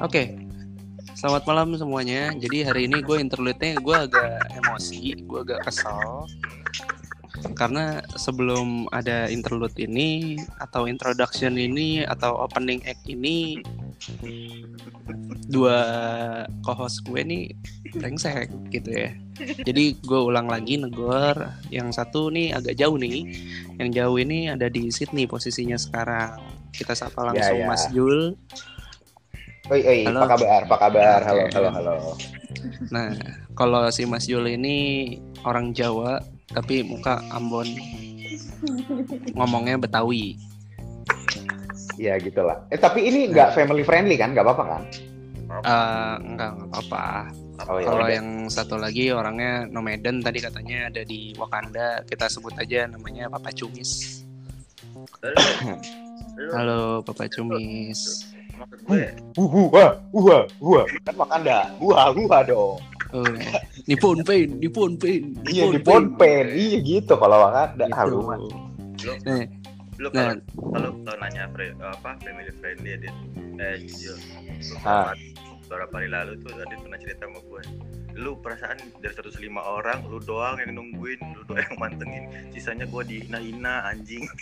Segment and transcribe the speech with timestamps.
[0.00, 0.32] Oke,
[1.12, 2.32] selamat malam semuanya.
[2.32, 6.24] Jadi hari ini gue interlude-nya gue agak emosi, gue agak kesal.
[7.52, 13.60] Karena sebelum ada interlude ini, atau introduction ini, atau opening act ini,
[15.52, 15.78] dua
[16.64, 17.44] co-host gue nih
[17.92, 19.12] brengsek gitu ya.
[19.64, 21.36] Jadi gue ulang lagi negor.
[21.72, 23.26] Yang satu nih agak jauh nih.
[23.80, 26.40] Yang jauh ini ada di Sydney posisinya sekarang.
[26.70, 27.66] Kita sapa langsung ya.
[27.66, 28.36] Mas Jul.
[29.70, 30.26] Oi, oi, Halo.
[30.26, 30.60] apa kabar?
[30.66, 31.20] Apa kabar?
[31.22, 31.94] Halo, halo, halo.
[32.90, 33.14] Nah,
[33.54, 35.14] kalau si Mas Jul ini
[35.46, 36.18] orang Jawa,
[36.50, 37.70] tapi muka Ambon.
[39.32, 40.34] Ngomongnya Betawi.
[42.00, 42.64] Ya gitulah.
[42.72, 44.32] Eh tapi ini nggak family friendly kan?
[44.34, 44.82] Nggak apa-apa kan?
[45.50, 47.06] Eh, enggak, enggak apa-apa.
[47.68, 47.86] Oh ya.
[47.92, 52.00] Kalau yang satu lagi orangnya nomaden tadi katanya ada di Wakanda.
[52.08, 54.24] Kita sebut aja namanya Papa Cumis.
[56.56, 58.30] Halo Papa Cumis.
[58.88, 60.84] wah, wah, wah.
[61.04, 61.58] Kan Wakanda.
[61.80, 62.80] Wah, wah dong.
[63.10, 63.26] Oh,
[63.90, 65.34] Nippon Pain, Nippon Pain.
[65.50, 66.44] Iya di Ponpen.
[66.54, 67.84] Iya gitu kalau Wakanda.
[67.90, 68.06] Gitu.
[68.06, 68.38] lu mah.
[69.00, 69.44] lu Nih,
[69.96, 70.36] lu nah, kalau
[70.76, 71.48] kalau kalau nanya
[71.80, 73.14] apa family friendly Adit
[73.60, 74.16] eh jujur
[74.84, 75.12] Ah.
[75.70, 77.62] Beberapa hari lalu tuh Adit pernah cerita sama gue
[78.18, 83.02] lu perasaan dari 105 orang lu doang yang nungguin lu doang yang mantengin sisanya gue
[83.06, 84.26] dihina-hina anjing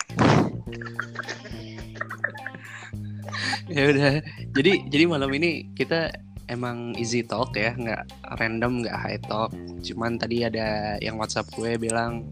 [3.69, 4.25] ya udah.
[4.57, 6.09] Jadi jadi malam ini kita
[6.49, 8.09] emang easy talk ya, nggak
[8.41, 9.53] random, nggak high talk.
[9.85, 12.25] Cuman tadi ada yang WhatsApp gue bilang,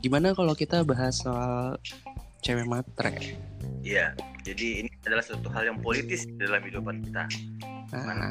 [0.00, 1.76] gimana kalau kita bahas soal
[2.40, 3.36] cewek matre?
[3.84, 7.24] iya jadi ini adalah suatu hal yang politis dalam kehidupan kita
[7.90, 8.30] Nah,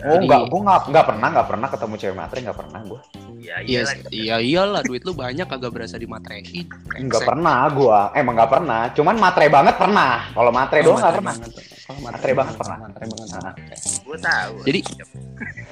[0.00, 3.00] Oh, Jadi- nggak, gua nggak, nggak pernah, nggak pernah ketemu cewek matre, nggak pernah gua.
[3.36, 6.44] ya iya, iyalah kita iya iyalah duit lu banyak kagak berasa dimatrein.
[6.44, 7.26] Nggak Brengsek.
[7.26, 8.00] pernah gua.
[8.14, 8.82] Emang nggak pernah.
[8.90, 10.28] Cuman matre banget pernah.
[10.30, 11.88] Kalau matre Oh, doang nggak matre pernah.
[11.90, 12.76] Oh, Matre banget pernah.
[12.78, 13.28] Matre banget.
[13.34, 13.54] Nah.
[14.00, 14.84] gue tahu Jadi-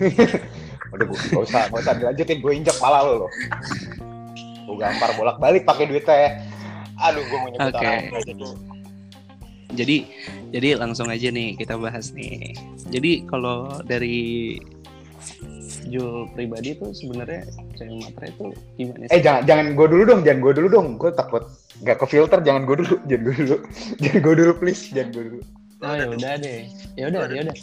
[0.93, 2.39] Udah gua nggak usah, nggak usah dilanjutin.
[2.41, 3.31] Gue injek pala lu loh.
[4.67, 6.43] Gue gampar bolak balik pakai duitnya.
[6.99, 7.79] Aduh, gue mau nyebut Oke.
[7.79, 8.03] orang.
[9.77, 10.09] Jadi
[10.49, 12.57] jadi langsung aja nih kita bahas nih.
[12.89, 14.57] Jadi kalau dari
[15.89, 18.47] Jul pribadi tuh sebenarnya cewek matre itu
[18.77, 19.13] gimana sih?
[19.17, 20.89] Eh jangan jangan gue dulu dong, jangan gue dulu dong.
[20.97, 21.45] Gue takut
[21.85, 22.39] nggak ke filter.
[22.45, 23.57] Jangan gue dulu, jangan gue dulu,
[24.03, 25.41] jangan gue dulu please, jangan gue dulu.
[25.85, 26.61] Oh ya udah deh.
[26.97, 27.57] Ya udah, ya udah.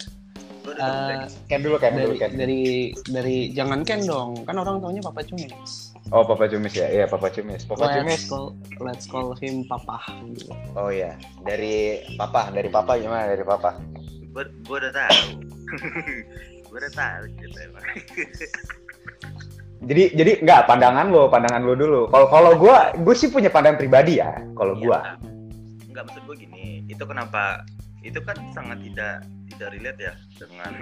[0.65, 2.31] Eh, Ken dulu, Ken dulu, dari Ken.
[2.33, 2.61] dari
[3.05, 4.45] dari jangan Ken dong.
[4.45, 5.94] Kan orang taunya Papa Cumis.
[6.13, 7.65] Oh, Papa Cumis ya, iya Papa Cumis.
[7.65, 8.21] Papa Let's Cumis.
[8.29, 8.45] call
[8.77, 9.97] let's call him Papa.
[10.77, 13.81] Oh iya, dari Papa, dari Papa gimana dari Papa?
[14.35, 15.39] gue gue udah tahu
[16.67, 17.83] gue udah tahu gitu emang
[19.85, 22.01] Jadi jadi nggak pandangan lo, pandangan lo dulu.
[22.09, 24.33] Kalau kalau gue, gue sih punya pandangan pribadi ya.
[24.53, 25.15] Kalau gue, Iya.
[25.87, 27.63] Enggak maksud gue gini, itu kenapa
[28.01, 30.73] itu kan sangat tidak tidak relate ya dengan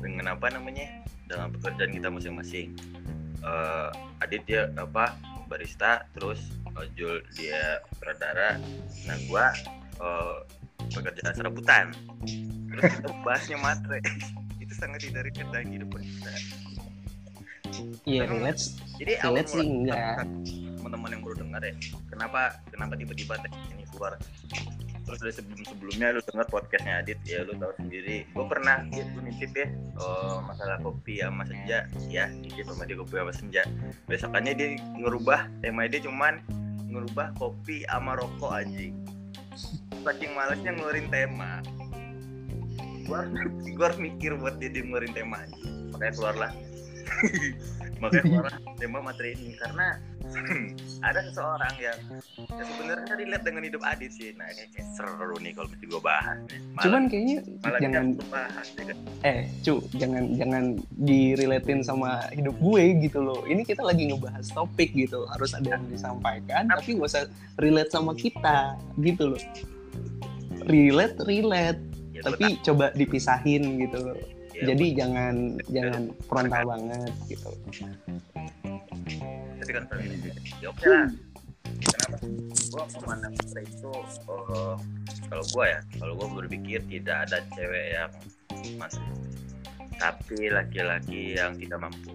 [0.00, 0.88] dengan apa namanya
[1.28, 2.74] dengan pekerjaan kita masing-masing.
[3.46, 3.88] Eh
[4.24, 5.14] Adit dia apa
[5.46, 8.58] barista, terus eh, Jul dia sutradara,
[9.06, 9.54] nah gua
[10.02, 10.36] eh,
[10.90, 11.94] pekerjaan serabutan.
[12.66, 14.02] Terus kita bahasnya matre.
[14.66, 16.32] itu sangat tidak relate dengan kehidupan kita.
[18.02, 18.62] Iya, relate.
[18.98, 20.26] Jadi Relate sih enggak.
[20.86, 21.74] teman-teman yang baru dengar ya
[22.06, 22.40] kenapa
[22.70, 23.34] kenapa tiba-tiba
[23.74, 24.14] ini keluar
[25.06, 28.26] terus dari sebelum sebelumnya lu dengar podcastnya Adit ya lu tahu sendiri.
[28.34, 29.66] Gue pernah gue nitip ya
[30.02, 31.86] oh, masalah kopi sama senja.
[32.10, 33.62] Ya nitip sama dia kopi sama senja.
[34.10, 34.68] Besokannya dia
[34.98, 36.42] ngerubah tema dia cuman
[36.90, 38.98] ngerubah kopi sama rokok anjing.
[40.02, 41.62] Saking malesnya ngeluarin tema.
[43.06, 43.22] Gua
[43.78, 45.94] gua harus mikir buat dia, dia ngeluarin tema anjing.
[45.94, 46.52] Makanya keluarlah.
[48.02, 49.54] Makanya keluar tema materi ini.
[49.54, 50.02] Karena
[51.00, 51.98] ada seseorang yang
[52.48, 56.00] ya sebenarnya relate dengan hidup Adit sih nah ini kayak seru nih kalau mesti gue
[56.00, 58.96] bahas nih Malah- Cuman kayaknya malah jangan bahas ya kan?
[59.22, 60.64] eh cu jangan jangan
[60.96, 63.40] direlatin sama hidup gue gitu loh.
[63.42, 67.24] Ini kita lagi ngebahas topik gitu, harus ada yang disampaikan tapi nggak usah
[67.56, 69.42] relate sama kita gitu loh.
[70.64, 71.80] Relate relate
[72.10, 74.16] Ya, tapi coba dipisahin gitu loh.
[74.50, 75.34] Ya, Jadi jangan
[75.68, 77.50] jangan frontal banget gitu.
[79.66, 80.30] Tapi kan family
[80.62, 81.10] ya oke lah.
[81.66, 83.90] Kenapa gue memandang itu
[84.30, 84.74] eh,
[85.26, 88.10] kalau gue ya kalau gue berpikir tidak ada cewek yang
[88.78, 89.02] masuk
[89.98, 92.14] tapi laki-laki yang tidak mampu.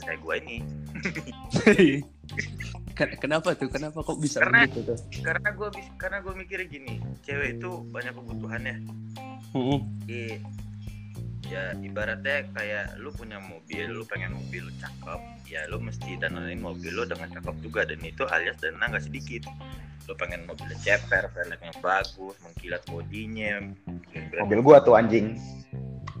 [0.00, 0.56] Kayak gue ini.
[2.92, 3.72] Ken- Kenapa tuh?
[3.72, 4.98] Kenapa kok bisa Karena- begitu tuh?
[5.24, 8.76] karena gue karena gue mikirnya gini cewek itu banyak kebutuhannya.
[9.50, 9.80] Mm-mm.
[10.04, 10.36] di
[11.50, 15.20] ya ibaratnya kayak lu punya mobil lu pengen mobil lu cakep
[15.50, 19.50] ya lu mesti danain mobil lu dengan cakep juga dan itu alias dana nggak sedikit
[20.06, 23.74] lo pengen mobilnya ceper velgnya bagus mengkilat bodinya
[24.40, 25.38] Mobil gua tuh anjing.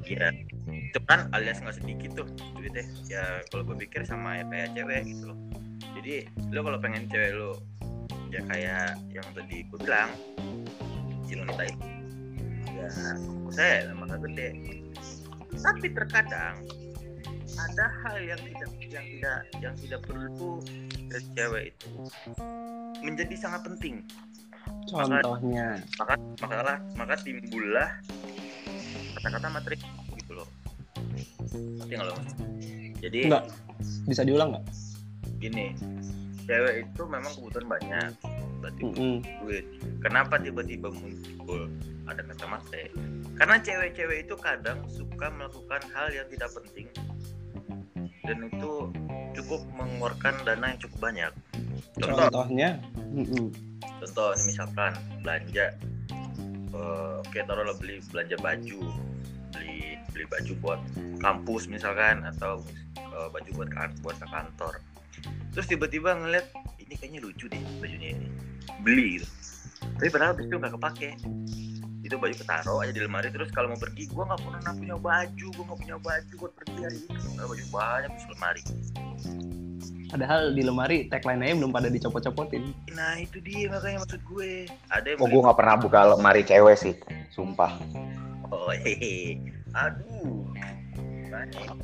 [0.06, 0.32] Iya.
[0.70, 2.26] Itu kan alias nggak sedikit tuh
[2.58, 2.84] duitnya.
[3.06, 5.38] Ya kalau gue pikir sama ya kayak cewek gitu loh.
[5.98, 6.14] Jadi
[6.50, 7.58] lo kalau pengen cewek lo
[8.30, 10.10] ya kayak yang tadi gue bilang
[11.26, 11.86] si wanita itu
[12.78, 12.88] ya
[13.50, 14.54] saya maka gede.
[15.54, 16.54] Tapi terkadang
[17.50, 20.62] ada hal yang tidak yang tidak yang tidak perlu
[21.10, 21.90] dari cewek itu
[23.02, 24.06] menjadi sangat penting
[24.88, 25.82] Contohnya.
[25.98, 27.90] maka makalah maka timbullah
[29.18, 29.76] kata-kata materi
[30.16, 30.48] gitu loh
[31.52, 32.14] ngerti nggak lo
[33.02, 33.44] jadi Enggak.
[34.06, 34.64] Bisa diulang nggak?
[35.40, 35.66] gini
[36.46, 38.10] cewek itu memang kebutuhan banyak
[38.60, 39.14] berarti Mm-mm.
[39.42, 39.64] duit
[40.00, 41.66] kenapa tiba-tiba muncul
[42.10, 42.90] ada kata materi
[43.40, 46.92] karena cewek-cewek itu kadang suka melakukan hal yang tidak penting.
[48.20, 48.92] Dan itu
[49.32, 51.32] cukup mengeluarkan dana yang cukup banyak.
[51.96, 52.28] Contoh.
[52.28, 52.76] Contohnya.
[53.80, 54.92] Contoh misalkan
[55.24, 55.72] belanja.
[56.70, 58.80] Eh, oke taruhlah beli belanja baju.
[59.56, 60.80] Beli beli baju buat
[61.24, 62.60] kampus misalkan atau
[63.00, 64.84] eh, baju buat kan buat ke kantor.
[65.56, 66.44] Terus tiba-tiba ngeliat
[66.76, 68.28] ini kayaknya lucu deh bajunya ini.
[68.84, 69.28] Beli gitu.
[69.80, 71.16] Tapi padahal itu nggak kepake
[72.10, 75.46] itu baju ketaruh aja di lemari terus kalau mau pergi gua nggak pernah punya baju
[75.54, 78.62] gua nggak punya baju buat pergi hari ini Nah, baju banyak di lemari
[80.10, 82.74] Padahal di lemari tagline-nya belum pada dicopot-copotin.
[82.98, 86.74] nah itu dia makanya maksud gue ada yang Oh, gua nggak pernah buka lemari cewek
[86.74, 86.94] sih,
[87.30, 87.78] sumpah.
[88.50, 89.38] Oh hehe.
[89.70, 90.50] Aduh.
[91.30, 91.78] Banyak.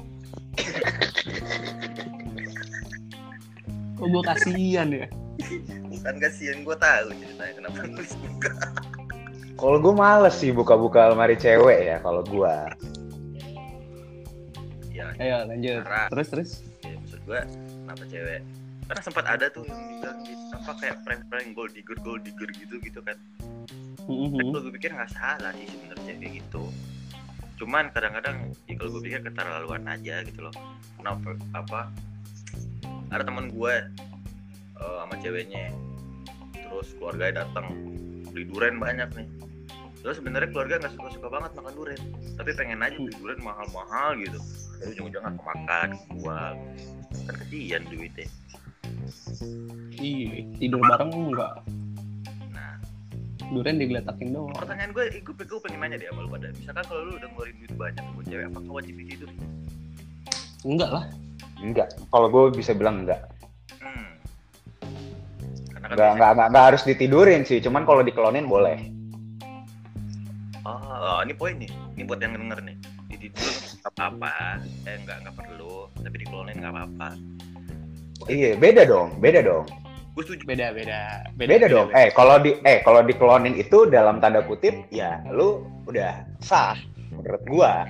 [3.94, 5.06] Kok gue kasihan ya?
[5.86, 8.50] Bukan kasihan gue tahu ceritanya kenapa nulis buka.
[9.56, 12.68] Kalau gua males sih buka-buka lemari cewek ya, kalau gua.
[14.92, 15.80] Ya, Ayo lanjut.
[15.84, 16.08] Parah.
[16.12, 16.50] Terus terus.
[16.84, 17.40] ya maksud gue
[17.84, 18.40] kenapa cewek?
[18.86, 22.76] Karena sempat ada tuh yang bilang gitu, apa kayak prank-prank gold digger gold digger gitu
[22.80, 23.16] gitu kan.
[24.06, 26.62] Tapi kalau gue pikir nggak salah sih sebenarnya kayak gitu.
[27.56, 30.54] Cuman kadang-kadang ya kalau gue pikir keterlaluan aja gitu loh.
[31.00, 31.80] Kenapa apa?
[33.10, 33.74] Ada teman gue
[34.80, 35.72] eh, sama ceweknya,
[36.54, 37.72] terus keluarganya datang
[38.30, 39.28] beli duren banyak nih.
[40.06, 42.00] Terus sebenarnya keluarga nggak suka-suka banget makan duren,
[42.38, 44.38] tapi pengen aja beli duren mahal-mahal gitu.
[44.78, 45.88] Tapi ujung-ujungnya kemakan,
[46.22, 46.56] buang.
[47.26, 48.30] Kan kesian duitnya.
[49.98, 51.58] Ih, tidur bareng enggak?
[52.54, 52.78] Nah,
[53.50, 54.54] Duren digeletakin doang.
[54.54, 56.54] pertanyaan gue, gue, gue pengen nanya deh sama lu pada.
[56.54, 59.30] Misalkan kalau lu udah ngeluarin duit banyak buat cewek, apakah wajib tidur?
[60.62, 61.04] Enggak lah.
[61.58, 61.88] Enggak.
[62.14, 63.26] Kalau gua bisa bilang enggak.
[63.82, 64.14] Hmm.
[65.74, 68.94] Karena kan Enggak, enggak, enggak, enggak harus ditidurin sih, cuman kalau dikelonin boleh.
[71.06, 71.70] Oh, ini poin nih.
[71.94, 72.76] Ini buat yang denger nih.
[73.06, 74.58] Ditidur nggak apa-apa.
[74.90, 75.86] Eh, nggak nggak perlu.
[76.02, 77.08] Tapi dikelonin nggak apa-apa.
[78.26, 79.70] Iya, beda dong, beda dong.
[80.18, 80.42] Gue setuju.
[80.50, 81.30] Beda beda.
[81.38, 81.94] Beda, dong.
[81.94, 86.74] Eh, kalau di eh kalau dikelonin itu dalam tanda kutip ya lu udah sah
[87.14, 87.86] menurut gua.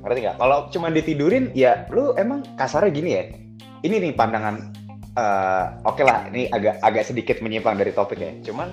[0.00, 0.36] Ngerti nggak?
[0.40, 3.22] Kalau cuma ditidurin ya lu emang kasarnya gini ya.
[3.84, 4.56] Ini nih pandangan
[5.12, 8.32] eh oke lah, ini agak agak sedikit menyimpang dari topik ya.
[8.40, 8.72] Cuman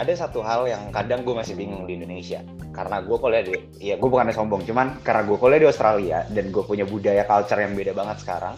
[0.00, 2.40] ada satu hal yang kadang gue masih bingung di Indonesia
[2.72, 6.48] karena gue kuliah di ya gue bukannya sombong cuman karena gue kuliah di Australia dan
[6.48, 8.56] gue punya budaya culture yang beda banget sekarang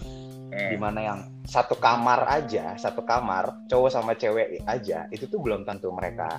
[0.55, 5.43] Eh, di mana yang satu kamar aja satu kamar cowok sama cewek aja itu tuh
[5.43, 6.39] belum tentu mereka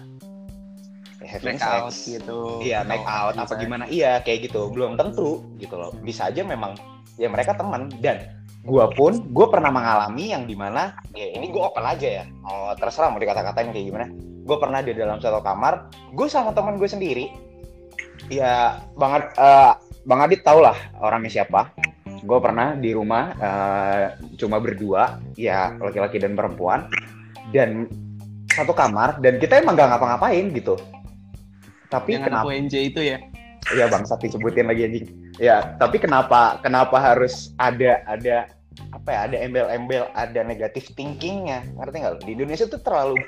[1.20, 2.20] having Make out sex.
[2.20, 2.64] gitu.
[2.64, 3.84] iya make out apa gimana.
[3.88, 4.72] Iya kayak gitu.
[4.72, 5.92] Belum tentu gitu loh.
[6.00, 6.76] Bisa aja memang
[7.20, 7.92] ya mereka teman.
[8.00, 8.24] Dan
[8.64, 12.26] gua pun gue pernah mengalami yang di mana ya ini gue open aja ya.
[12.46, 14.08] Oh, terserah mau dikata-katain kayak gimana.
[14.46, 17.26] Gue pernah di dalam satu kamar gue sama teman gue sendiri
[18.32, 19.24] ya banget
[20.06, 21.74] bang Adit tau lah orangnya siapa
[22.26, 24.06] gue pernah di rumah eh,
[24.38, 26.90] cuma berdua ya laki-laki dan perempuan
[27.54, 27.86] dan
[28.50, 30.80] satu kamar dan kita emang gak ngapa-ngapain gitu
[31.90, 33.18] tapi Yang kenapa UNJ itu ya.
[33.74, 35.06] Iya bangsat disebutin lagi anjing.
[35.42, 38.52] Ya, tapi kenapa kenapa harus ada ada
[38.92, 42.20] apa ya ada embel-embel ada negatif thinkingnya ngerti nggak lo?
[42.28, 43.24] di Indonesia tuh terlalu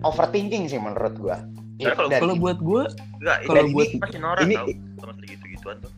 [0.00, 1.36] overthinking sih menurut gua
[1.76, 2.82] Karena kalau- buat gue,
[3.20, 4.66] Enggak, kalau ini buat- masih norak ini- tau.
[4.96, 5.92] Sama segitu gituan tuh.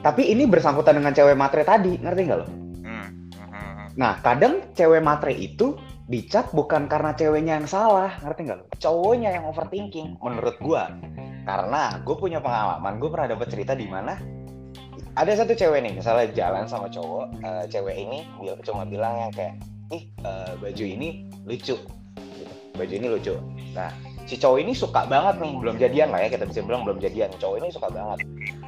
[0.00, 3.08] tapi ini bersangkutan dengan cewek matre tadi ngerti nggak lo Hmm.
[3.32, 3.88] Hmm.
[3.96, 9.32] nah kadang cewek matre itu dicap bukan karena ceweknya yang salah ngerti nggak lo cowoknya
[9.32, 10.92] yang overthinking menurut gua
[11.42, 14.20] karena gue punya pengalaman gue pernah dapat cerita di mana
[15.14, 19.32] ada satu cewek nih misalnya jalan sama cowok eh, cewek ini dia cuma bilang yang
[19.32, 19.56] kayak
[19.88, 21.08] ih eh, baju ini
[21.42, 22.52] lucu gitu.
[22.74, 23.34] baju ini lucu
[23.72, 23.88] nah
[24.24, 27.28] si cowok ini suka banget nih belum jadian lah ya kita bisa bilang belum jadian
[27.36, 28.18] cowok ini suka banget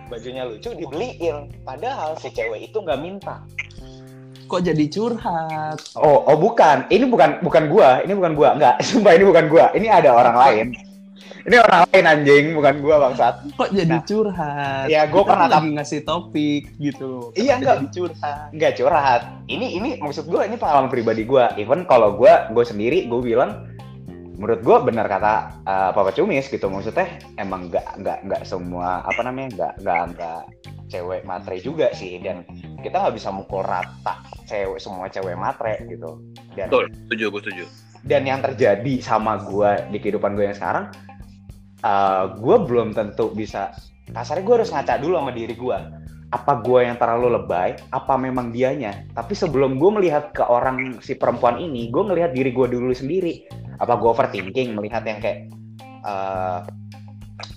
[0.06, 3.40] bajunya lucu dibeliin padahal si cewek itu nggak minta
[4.46, 6.86] kok jadi curhat Oh, oh bukan.
[6.86, 7.98] Ini bukan bukan gua.
[8.06, 8.54] Ini bukan gua.
[8.54, 9.74] Enggak, sumpah ini bukan gua.
[9.74, 10.66] Ini ada orang lain.
[11.46, 13.42] Ini orang lain anjing, bukan gua bangsat.
[13.58, 17.58] kok jadi Nah, curhat ya, gua Kita pernah kan lagi ngasih topik gitu loh Iya,
[17.58, 17.74] enggak.
[17.74, 19.20] jadi curhat Enggak curhat.
[19.50, 21.50] Ini ini maksud gua ini pengalaman pribadi gua.
[21.58, 23.50] Even kalau gua gua sendiri gua bilang
[24.36, 26.68] menurut gua benar kata uh, Papa Cumis gitu.
[26.68, 30.42] Maksudnya emang enggak enggak enggak semua apa namanya enggak enggak enggak
[30.92, 32.20] cewek matre juga sih.
[32.20, 32.44] Dan
[32.84, 36.20] kita nggak bisa mukul rata cewek semua cewek matre gitu.
[36.54, 37.64] Dan Betul, setuju, gue setuju.
[38.06, 40.94] dan yang terjadi sama gua di kehidupan gue yang sekarang
[41.82, 43.74] uh, gue belum tentu bisa
[44.14, 45.78] kasarnya gue harus ngaca dulu sama diri gue
[46.34, 47.78] apa gue yang terlalu lebay?
[47.94, 49.06] Apa memang dianya?
[49.14, 53.46] Tapi sebelum gue melihat ke orang si perempuan ini gue ngelihat diri gue dulu sendiri
[53.76, 55.52] apa gue overthinking melihat yang kayak
[56.04, 56.64] uh,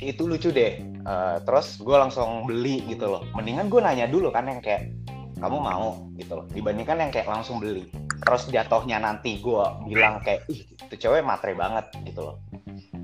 [0.03, 0.79] itu lucu deh.
[1.07, 3.23] Uh, terus gue langsung beli gitu loh.
[3.35, 4.91] Mendingan gue nanya dulu kan yang kayak
[5.39, 5.95] kamu mau?
[6.19, 6.45] gitu loh.
[6.51, 7.87] Dibandingkan yang kayak langsung beli.
[8.19, 12.35] Terus jatuhnya nanti gue bilang kayak ih itu cewek matre banget gitu loh.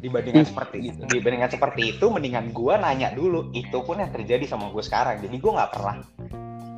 [0.04, 3.48] Dibandingkan seperti itu dibandingkan seperti itu mendingan gue nanya dulu.
[3.56, 5.24] Itu pun yang terjadi sama gue sekarang.
[5.24, 6.04] Jadi gue nggak pernah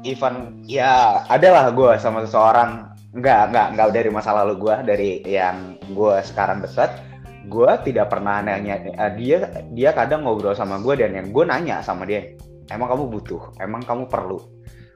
[0.06, 5.80] even ya adalah gue sama seseorang nggak nggak nggak dari masa lalu gue dari yang
[5.92, 6.92] gue sekarang dekat
[7.48, 11.80] gue tidak pernah nanya eh, dia dia kadang ngobrol sama gue dan yang gue nanya
[11.80, 12.36] sama dia
[12.72, 13.42] emang kamu butuh?
[13.60, 14.40] Emang kamu perlu?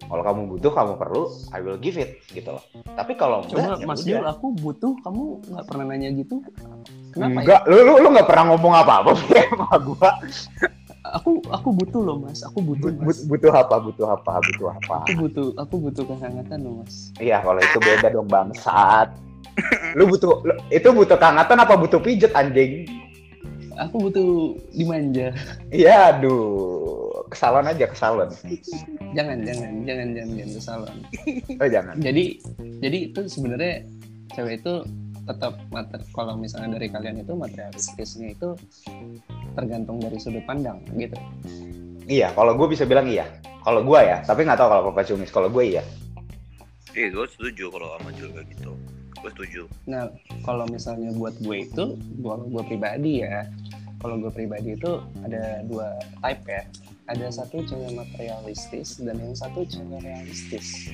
[0.02, 1.24] Kalau kamu butuh kamu perlu
[1.56, 2.64] I will give it gitu loh.
[3.00, 4.04] Tapi kalau enggak ya Mas.
[4.04, 6.44] Jul aku butuh kamu nggak pernah nanya gitu?
[7.16, 7.42] Kenapa ya?
[7.48, 9.12] enggak lu lu lu nggak pernah ngomong apa apa
[9.56, 10.10] sama gue
[11.04, 12.46] aku aku butuh loh Mas.
[12.46, 13.26] Aku butuh Mas.
[13.26, 13.76] butuh apa?
[13.82, 14.38] Butuh apa?
[14.40, 14.98] Butuh apa?
[15.10, 17.10] Aku butuh aku butuh kehangatan loh Mas.
[17.18, 19.10] Iya kalau itu beda dong bangsat.
[19.98, 22.86] Lu butuh lu- itu butuh kehangatan apa butuh pijet anjing?
[23.80, 25.34] Aku butuh dimanja
[25.74, 27.10] iya aduh.
[27.32, 28.28] Kesalon aja kesalon
[29.16, 30.96] jangan jangan jangan jangan jangan ke salon.
[31.58, 31.96] Oh jangan.
[31.98, 32.44] Jadi
[32.84, 33.88] jadi itu sebenarnya
[34.36, 34.74] cewek itu
[35.22, 38.58] tetap mater kalau misalnya dari kalian itu materialistisnya itu
[39.54, 41.18] tergantung dari sudut pandang gitu
[42.06, 43.30] iya kalau gue bisa bilang iya
[43.62, 45.84] kalau gue ya tapi nggak tahu kalau papa cumis kalau gue iya
[46.92, 48.76] Iya, gue setuju kalau sama Jul kayak gitu.
[49.16, 49.62] Gue setuju.
[49.88, 50.12] nah
[50.44, 53.48] kalau misalnya buat gue itu kalau gue pribadi ya
[54.04, 55.88] kalau gue pribadi itu ada dua
[56.20, 56.68] type ya
[57.08, 60.92] ada satu cewek materialistis dan yang satu cewek realistis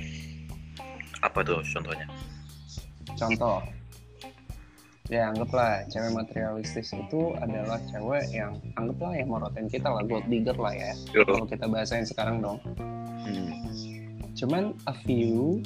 [1.26, 2.06] Apa tuh contohnya?
[3.18, 3.58] contoh
[5.08, 10.56] ya anggaplah cewek materialistis itu adalah cewek yang anggaplah yang morotin kita lah gold digger
[10.60, 10.92] lah ya.
[11.16, 12.60] Yo, kalau kita bahasain sekarang dong.
[13.28, 13.52] Hmm.
[14.38, 15.60] cuman a few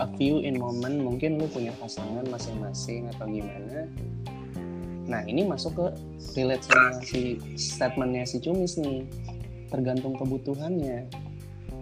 [0.00, 3.86] a few in moment mungkin lu punya pasangan masing-masing atau gimana.
[5.04, 5.86] Nah ini masuk ke
[6.40, 9.04] relate sama si statementnya si Cumis nih.
[9.68, 11.12] Tergantung kebutuhannya.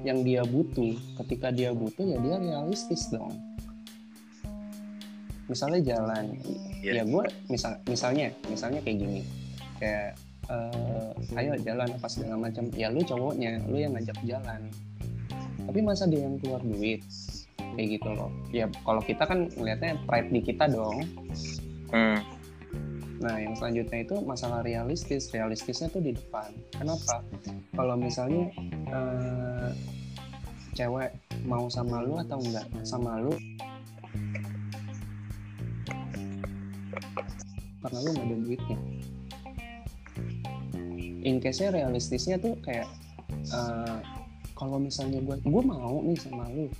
[0.03, 3.56] Yang dia butuh ketika dia butuh ya dia realistis dong
[5.47, 6.25] misalnya jalan
[6.83, 7.03] Iya.
[7.03, 9.23] ya gue misal misalnya misalnya kayak gini.
[9.83, 10.15] Kayak
[10.47, 12.71] eh, ayo jalan apa segala macam.
[12.75, 14.71] Ya lu cowoknya lu yang ngajak jalan.
[15.67, 17.03] Tapi masa dia yang keluar duit?
[17.75, 18.31] Kayak gitu loh.
[18.55, 21.03] Ya kalau kita kan ngelihatnya pride di kita dong.
[21.91, 22.19] Hmm.
[23.17, 25.33] nah yang selanjutnya itu masalah realistis.
[25.33, 26.53] Realistisnya tuh di depan.
[26.77, 27.25] Kenapa?
[27.73, 28.53] Kalau misalnya
[28.93, 29.71] eh,
[30.77, 31.11] cewek
[31.49, 32.69] mau sama lu atau enggak?
[32.85, 33.33] Sama lu
[37.83, 38.79] karena lu nggak ada duitnya
[41.23, 42.87] in case nya realistisnya tuh kayak
[43.51, 43.99] eh,
[44.55, 46.71] kalau misalnya gue gue mau nih sama lu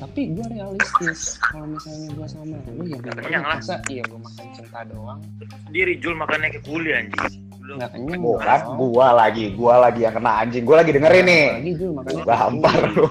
[0.00, 3.60] tapi gue realistis kalau misalnya gue sama lu ya gue Kenyang lah.
[3.60, 5.20] masa iya gue makan cinta doang
[5.68, 7.44] Sendiri Jul makannya kayak kuliah anjing.
[7.60, 7.76] Belum.
[7.82, 8.76] nggak kenyang Bukan, dong.
[8.78, 10.62] gua lagi, gua lagi yang kena anjing.
[10.62, 11.44] Gua lagi dengerin nih.
[11.50, 13.06] Apalagi Jul makannya Gua hampar lu.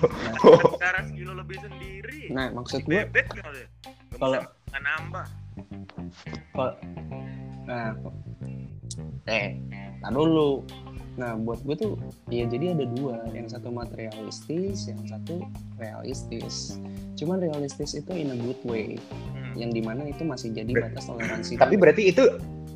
[0.79, 2.19] nah, lebih sendiri.
[2.31, 3.61] nah maksud gue Bebek kali.
[4.15, 5.25] Gak Kalau- nambah.
[7.65, 7.91] Nah
[9.25, 9.57] eh
[10.01, 10.61] tar dulu
[11.15, 11.93] nah buat gue tuh
[12.27, 15.47] ya jadi ada dua yang satu materialistis yang satu
[15.79, 16.75] realistis
[17.15, 18.99] cuman realistis itu in a good way
[19.55, 19.63] Hmm.
[19.63, 21.81] yang di mana itu masih jadi batas toleransi Tapi gue.
[21.87, 22.23] berarti itu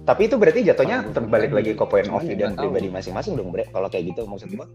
[0.08, 3.36] tapi itu berarti jatuhnya gua terbalik lagi ke point of view ya dan pribadi masing-masing
[3.36, 3.68] dong, Bre.
[3.68, 4.66] Kalau kayak gitu maksud gua.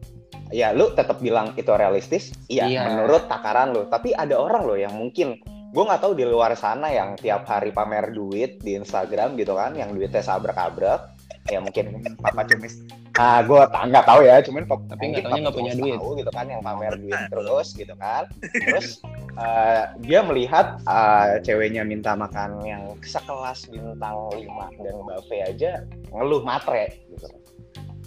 [0.52, 2.80] Ya, lu tetap bilang itu realistis, iya, Iya.
[2.86, 3.88] menurut takaran lu.
[3.88, 5.40] Tapi ada orang loh yang mungkin
[5.74, 9.74] gue nggak tahu di luar sana yang tiap hari pamer duit di Instagram gitu kan,
[9.74, 11.10] yang duitnya sabrak-abrak.
[11.50, 12.80] Ya mungkin papa cumis.
[13.18, 15.98] Ah, gue nggak tahu ya, cuman Tapi nggak Papa nggak punya duit.
[15.98, 18.30] tahu gitu kan, yang pamer duit terus gitu kan.
[18.40, 19.02] Terus
[19.34, 25.70] eh, dia melihat eh, ceweknya minta makan yang sekelas bintang 5 dan buffet aja
[26.14, 27.26] ngeluh matre gitu.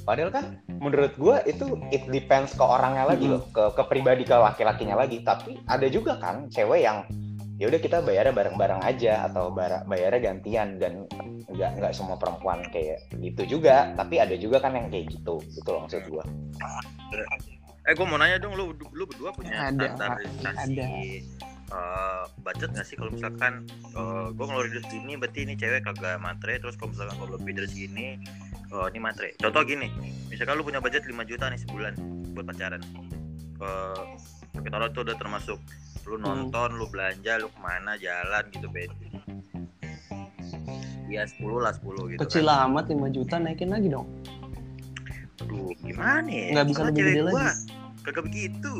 [0.07, 4.39] Padahal kan menurut gua itu it depends ke orangnya lagi loh, ke ke pribadi ke
[4.39, 5.19] laki-lakinya lagi.
[5.19, 7.03] Tapi ada juga kan cewek yang
[7.57, 9.49] ya udah kita bayarnya bareng-bareng aja atau
[9.89, 11.09] bayarnya gantian dan
[11.49, 13.93] nggak nggak semua perempuan kayak gitu juga.
[13.97, 15.41] Tapi ada juga kan yang kayak gitu.
[15.41, 16.23] Itu loh maksud gua.
[17.87, 20.87] Eh, gue mau nanya dong, lu lu berdua punya Ada, standarisasi ada.
[21.71, 23.63] eh, budget nggak sih kalau misalkan
[23.95, 27.63] uh, gue ngeluarin duit segini, berarti ini cewek kagak matre, terus kalau misalkan kalau lebih
[27.63, 28.07] dari segini,
[28.75, 29.39] oh ini matre.
[29.39, 29.87] Contoh gini,
[30.27, 31.93] misalkan lu punya budget 5 juta nih sebulan
[32.35, 32.83] buat pacaran.
[33.63, 34.19] Uh,
[34.59, 35.59] kita itu udah termasuk
[36.07, 38.87] lu nonton, lu belanja, lu ke mana, jalan gitu, bet.
[41.07, 42.67] Ya 10 lah 10 gitu Kecil kan.
[42.67, 44.07] amat 5 juta naikin lagi dong.
[45.39, 46.47] Aduh, gimana ya?
[46.51, 47.55] Nggak bisa lebih cewek gede gua lagi.
[48.01, 48.73] Kagak begitu.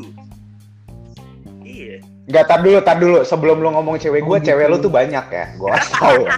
[1.61, 1.95] Iya.
[2.27, 3.19] Gak tar dulu, tar dulu.
[3.23, 4.47] Sebelum lu ngomong cewek gua, Oh, gitu.
[4.49, 5.45] cewek lu tuh banyak ya.
[5.55, 6.33] Gua kasih tahu ya.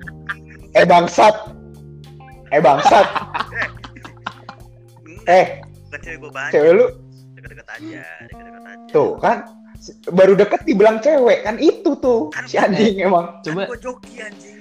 [0.78, 1.34] eh bangsat.
[2.50, 3.06] Eh bangsat.
[5.24, 5.56] Eh,
[5.96, 6.52] cewek gue banyak.
[6.52, 6.84] cewek lu
[7.32, 8.92] Deket-deket aja, deket-deket aja.
[8.92, 9.40] tuh kan
[10.10, 13.40] baru deket dibilang cewek kan itu tuh Kan si anjing emang.
[13.40, 14.58] Kan Coba gue joki anjing.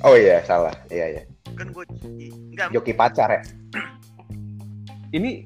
[0.00, 0.72] Oh iya salah.
[0.88, 1.22] Iya iya.
[1.56, 2.28] Kan gue joki.
[2.56, 3.42] Enggak, Joki pacar ya.
[5.16, 5.44] ini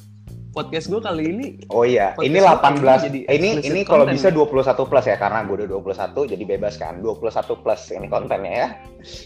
[0.55, 3.07] podcast gue kali ini Oh iya, Podcast ini lu 18.
[3.11, 4.39] jadi ini ini kalau bisa ya?
[4.39, 7.03] 21 plus ya karena gue udah 21 jadi bebas kan.
[7.03, 8.69] 21 plus ini kontennya ya.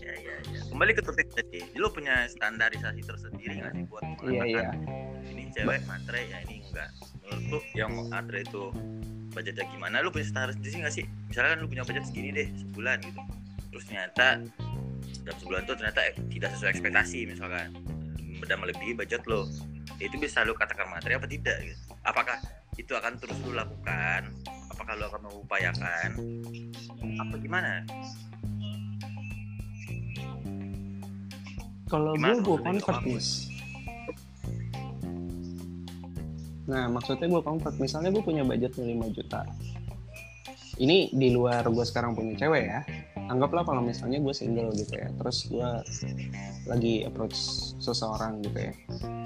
[0.01, 0.61] ya, ya, ya.
[0.73, 1.61] Kembali ke topik tadi.
[1.77, 4.71] Lu punya standarisasi tersendiri nggak sih buat Iya, iya.
[5.29, 6.89] ini cewek matre ya ini enggak.
[7.29, 8.73] Menurut lu yang matre itu
[9.39, 10.03] budgetnya gimana?
[10.03, 11.05] Lu punya standar sendiri nggak sih?
[11.31, 13.21] Misalkan lu punya budget segini deh sebulan gitu.
[13.71, 14.43] Terus ternyata
[15.29, 17.69] dalam sebulan itu ternyata eh, tidak sesuai ekspektasi misalkan
[18.49, 19.45] dan melebihi budget lo
[20.01, 21.81] itu bisa lu katakan materi apa tidak gitu.
[22.07, 22.39] apakah
[22.81, 24.31] itu akan terus lu lakukan
[24.71, 26.09] apakah lu akan mengupayakan
[27.19, 27.85] apa gimana
[31.89, 33.58] kalau gue gue convert?
[36.69, 39.43] Nah maksudnya gue convert misalnya gue punya budget 5 juta.
[40.79, 42.81] Ini di luar gue sekarang punya cewek ya.
[43.29, 45.11] Anggaplah kalau misalnya gue single gitu ya.
[45.19, 45.71] Terus gue
[46.71, 47.37] lagi approach
[47.83, 48.73] seseorang gitu ya.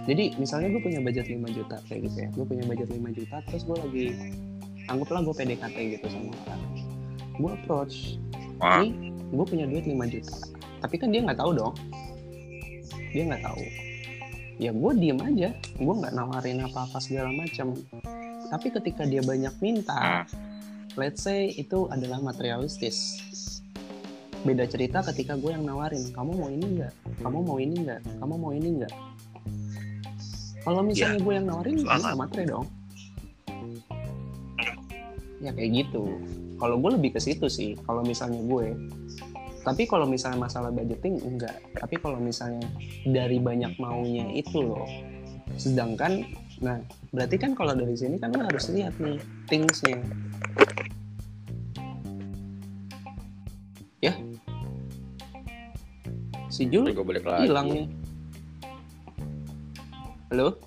[0.08, 2.28] Jadi misalnya gue punya budget 5 juta kayak gitu ya.
[2.32, 4.06] Gue punya budget 5 juta terus gue lagi
[4.88, 6.62] anggaplah gue PDKT gitu sama orang.
[7.36, 8.16] Gue approach
[8.62, 10.36] ini gue punya duit 5 juta
[10.82, 11.74] tapi kan dia nggak tahu dong
[13.14, 13.62] dia nggak tahu
[14.56, 15.48] ya gue diem aja.
[15.76, 17.76] Gue nggak nawarin apa-apa segala macam.
[18.52, 20.28] Tapi ketika dia banyak minta
[20.96, 23.20] let's say itu adalah materialistis.
[24.42, 26.92] Beda cerita ketika gue yang nawarin kamu mau ini nggak?
[27.22, 28.00] Kamu mau ini nggak?
[28.18, 28.94] Kamu mau ini nggak?
[30.62, 32.02] Kalau misalnya gue yang nawarin gue soalnya.
[32.02, 32.66] nggak matre dong.
[35.42, 36.04] Ya kayak gitu.
[36.58, 37.74] Kalau gue lebih ke situ sih.
[37.86, 38.66] Kalau misalnya gue
[39.62, 41.54] tapi kalau misalnya masalah budgeting enggak.
[41.78, 42.66] Tapi kalau misalnya
[43.06, 44.86] dari banyak maunya itu loh.
[45.54, 46.26] Sedangkan
[46.62, 46.78] nah
[47.10, 49.98] berarti kan kalau dari sini kan lo harus lihat nih thingsnya.
[54.02, 54.14] Ya.
[56.50, 56.90] Si Jul
[57.46, 57.86] hilang nih.
[60.34, 60.58] Halo?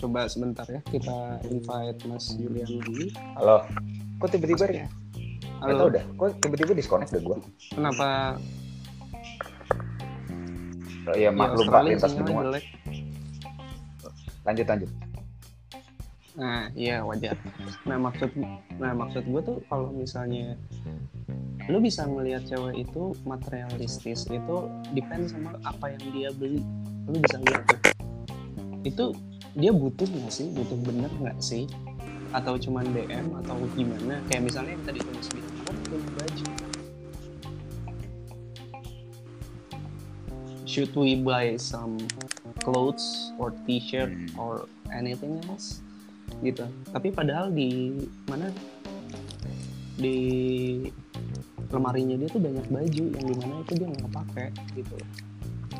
[0.00, 3.64] Coba sebentar ya kita invite Mas Julian lagi Halo.
[4.20, 4.86] Kok tiba-tiba ya?
[5.64, 6.04] Halo dah.
[6.20, 7.36] Kok tiba-tiba disconnect deh gue?
[7.72, 8.36] kenapa
[11.08, 12.42] Oh, iya Ya, maklum Pak Australia lintas benua.
[14.44, 14.90] Lanjut lanjut.
[16.36, 17.34] Nah, iya wajar.
[17.88, 18.30] Nah, maksud
[18.76, 20.60] nah maksud gue tuh kalau misalnya
[21.72, 24.56] lu bisa melihat cewek itu materialistis itu
[24.92, 26.60] depend sama apa yang dia beli.
[27.08, 27.80] Lu bisa lihat tuh.
[28.84, 29.04] Itu
[29.56, 30.52] dia butuh nggak sih?
[30.52, 31.64] Butuh bener nggak sih?
[32.30, 34.22] Atau cuman DM atau gimana?
[34.26, 36.44] Kayak misalnya yang tadi tulis gitu, aku punya baju.
[40.64, 41.98] Should we buy some
[42.62, 44.30] clothes or t-shirt Hmm.
[44.38, 44.52] or
[44.90, 45.82] anything else
[46.40, 46.62] gitu
[46.94, 47.90] tapi padahal di
[48.24, 48.54] mana
[49.96, 50.14] di
[51.68, 54.94] lemarinya dia tuh banyak baju yang di mana itu dia nggak pakai gitu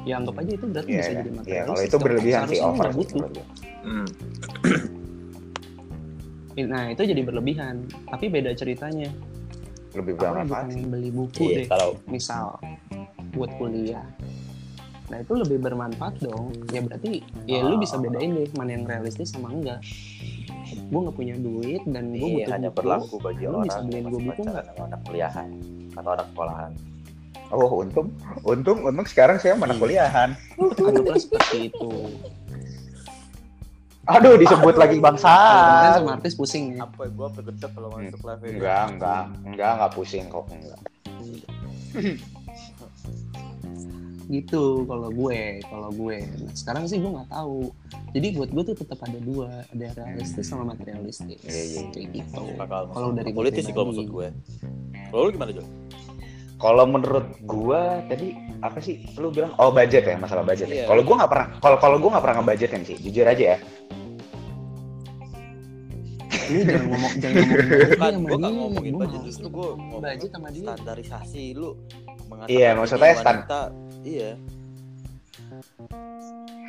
[0.02, 1.16] ya anggap aja itu berarti Iya, bisa iya.
[1.16, 2.88] jadi Iya, materialistis kalau itu berlebihan sih over.
[2.90, 3.20] butuh.
[3.84, 4.06] Hmm.
[6.64, 7.86] nah itu jadi berlebihan.
[8.06, 9.08] Tapi beda ceritanya.
[9.90, 10.70] Lebih bermanfaat.
[10.86, 12.54] beli buku Iya, deh kalau misal
[13.32, 14.06] buat kuliah.
[15.10, 16.54] Nah itu lebih bermanfaat dong.
[16.70, 19.82] Ya berarti ya lu bisa bedain deh mana yang realistis sama enggak.
[20.86, 22.78] Gue nggak punya duit dan gue Iya, butuh hanya buku.
[22.78, 25.48] berlaku bagi lu orang bisa beliin masih buku sama anak kuliahan
[25.98, 26.72] atau anak sekolahan.
[27.50, 28.14] Oh untung,
[28.46, 29.82] untung, untung sekarang saya mana Iya.
[29.82, 30.30] kuliahan.
[30.78, 31.90] anggaplah seperti itu
[34.10, 35.98] Aduh disebut lagi konten bangsat.
[35.98, 38.56] sama artis pusing ya Apa gua bergedep kalau masuk live ini?
[38.58, 40.80] Enggak, enggak, enggak, enggak pusing kok enggak.
[44.30, 47.74] gitu kalau gue kalau gue nah sekarang sih gue nggak tahu
[48.14, 51.82] jadi buat gue tuh tetap ada dua ada realistis sama materialistis Iya, iya.
[51.90, 54.30] kayak gitu Bakal Kalau dari politis sih kalau maksud gue.
[55.10, 55.66] Kalau lu gimana, Jo?
[56.60, 59.00] Kalau menurut gua tadi apa sih?
[59.16, 60.68] Lu bilang oh budget ya, masalah budget.
[60.68, 60.84] ya.
[60.84, 60.86] Iya.
[60.86, 63.58] Kalau gua nggak pernah kalau kalau gua nggak pernah ngebudgetin sih, jujur aja ya.
[66.50, 70.30] Lu jangan ngomong jangan ngomongin Bukan, gue gak ngomongin budget, males justru gue ngomongin budget
[70.30, 71.70] sama dia standarisasi lu.
[72.22, 73.60] mengatakan Iya, maksudnya stan- wanita,
[74.00, 74.30] Iya.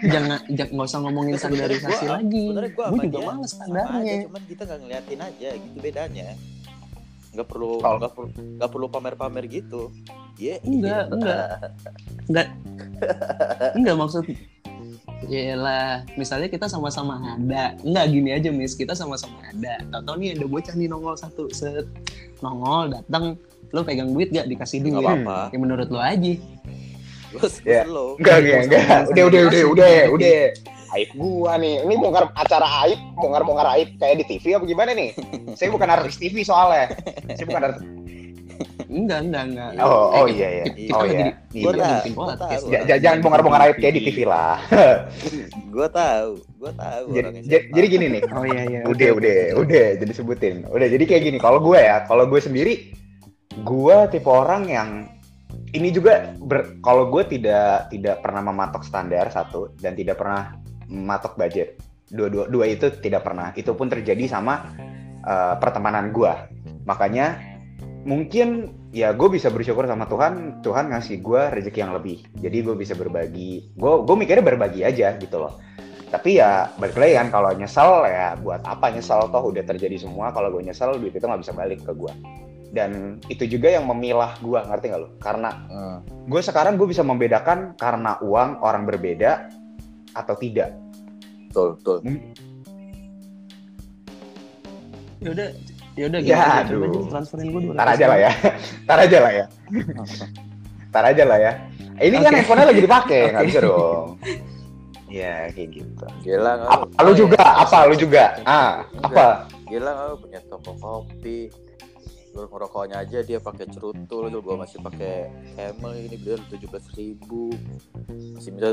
[0.04, 4.44] jangan jangan nggak usah ngomongin standarisasi gua- lagi gue juga dia males standarnya aja, cuman
[4.46, 6.28] kita gak ngeliatin aja, gitu bedanya.
[7.32, 9.82] Gak perlu, Kalau- gak perlu, gak perlu pamer-pamer gitu.
[10.36, 10.58] Iya.
[10.62, 11.46] Enggak, enggak.
[12.28, 12.48] enggak
[13.78, 14.24] enggak maksud
[15.30, 17.78] Yalah, misalnya kita sama-sama ada.
[17.86, 18.74] Enggak gini aja, Miss.
[18.74, 19.78] Kita sama-sama ada.
[20.02, 21.86] Tahu nih ada bocah nih nongol satu set.
[22.42, 23.38] Nongol datang,
[23.70, 24.98] lo pegang duit gak dikasih duit?
[24.98, 25.54] Gak apa-apa.
[25.54, 26.34] Ya menurut lo aja.
[27.32, 27.86] Gue Ya.
[27.86, 28.18] slow.
[28.18, 29.00] Enggak, Nggak enggak, enggak.
[29.14, 30.40] Udah, udah, udah, udah, udah.
[30.92, 31.88] Aib gua nih.
[31.88, 35.16] Ini bongkar acara aib, bongkar-bongkar aib kayak di TV apa gimana nih?
[35.56, 36.92] Saya bukan artis TV soalnya.
[37.32, 38.01] Saya bukan artis.
[38.92, 39.70] Enggak, enggak, enggak.
[39.80, 40.66] Oh, oh Eh, iya, iya.
[40.68, 41.20] Kita Oh iya.
[41.24, 41.64] di- Iya.
[41.64, 44.60] Gua Iya, tahu, Jangan bongkar-bongkar aib kayak di TV lah.
[45.74, 47.06] Gue tahu, gue tahu.
[47.16, 48.22] Jadi, orangnya jadi, gini nih.
[48.36, 48.82] Oh iya, iya.
[48.84, 52.92] udah udah udah jadi sebutin udah jadi kayak gini kalau gue ya kalau gue sendiri
[53.64, 54.90] gue tipe orang yang
[55.72, 60.60] ini juga ber, kalau gue tidak tidak pernah mematok standar satu dan tidak pernah
[60.92, 61.80] mematok budget
[62.12, 64.68] dua dua dua itu tidak pernah itu pun terjadi sama
[65.24, 66.32] uh, pertemanan gue
[66.84, 67.40] makanya
[68.04, 70.62] mungkin ya gue bisa bersyukur sama Tuhan.
[70.62, 72.24] Tuhan ngasih gue rezeki yang lebih.
[72.38, 73.74] Jadi gue bisa berbagi.
[73.76, 75.60] Gue gue mikirnya berbagi aja gitu loh.
[76.12, 79.44] Tapi ya balik lagi kan kalau nyesel ya buat apa nyesel toh?
[79.48, 80.36] Udah terjadi semua.
[80.36, 82.14] Kalau gue nyesel duit itu nggak bisa balik ke gue
[82.72, 86.00] dan itu juga yang memilah gue ngerti nggak lo karena Hmm.
[86.32, 89.52] gue sekarang gue bisa membedakan karena uang orang berbeda
[90.16, 90.72] atau tidak.
[91.52, 91.98] Betul, betul.
[95.22, 95.50] Ya udah,
[95.94, 96.64] ya udah Ya, aja.
[96.66, 96.82] aduh.
[96.84, 97.76] Aja transferin gue 200.
[97.76, 98.32] Ntar aja lah ya
[98.86, 99.46] Ntar aja lah ya
[100.90, 101.52] Ntar aja lah ya
[102.02, 102.38] ini kan Oke.
[102.38, 103.50] handphonenya lagi dipakai nggak Oke.
[103.50, 104.08] bisa dong
[105.08, 107.04] ya kayak gitu Gila nggak apa, lu?
[107.04, 109.26] lu juga apa lu juga ah apa
[109.68, 111.40] Gila nggak lu punya toko kopi.
[112.32, 117.52] Lu ngerokoknya aja dia pakai cerutul, gue masih pakai camel ini beliau tujuh belas ribu.
[118.08, 118.70] Masih minta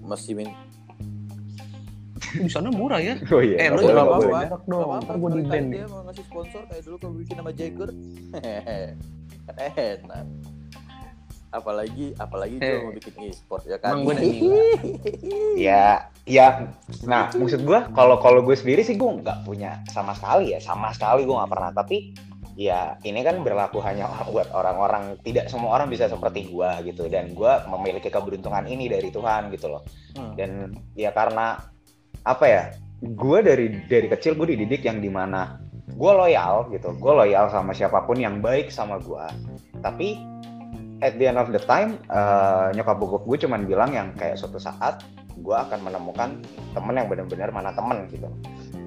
[0.00, 0.48] masih min
[2.32, 3.14] Di sana murah ya.
[3.26, 4.88] oh iya Eh, lu jangan merek dong.
[4.98, 5.78] Ntar gue di ban nih.
[5.78, 7.90] Dia mau ngasih sponsor kayak dulu kalau bikin nama Jagger.
[9.76, 10.26] Enak.
[11.48, 12.82] Apalagi apalagi dia Eh.
[12.82, 14.02] mau bikin e-sport ya kan.
[14.02, 14.12] Gue
[15.58, 16.46] ya ya
[17.02, 20.90] nah maksud gue kalau kalau gue sendiri sih gue nggak punya sama sekali ya sama
[20.90, 22.12] sekali gue nggak pernah tapi
[22.52, 27.30] ya ini kan berlaku hanya buat orang-orang tidak semua orang bisa seperti gue gitu dan
[27.30, 30.32] gue memiliki keberuntungan ini dari Tuhan gitu loh Hmm.
[30.32, 30.50] dan
[30.92, 31.60] ya karena
[32.26, 32.62] apa ya
[33.06, 37.70] gue dari dari kecil gue dididik yang di mana gue loyal gitu gue loyal sama
[37.72, 39.24] siapa pun yang baik sama gue
[39.80, 40.18] tapi
[41.04, 44.58] at the end of the time eh, nyokap bokap gue cuman bilang yang kayak suatu
[44.58, 46.40] saat gue akan menemukan
[46.72, 48.28] temen yang benar-benar mana temen gitu.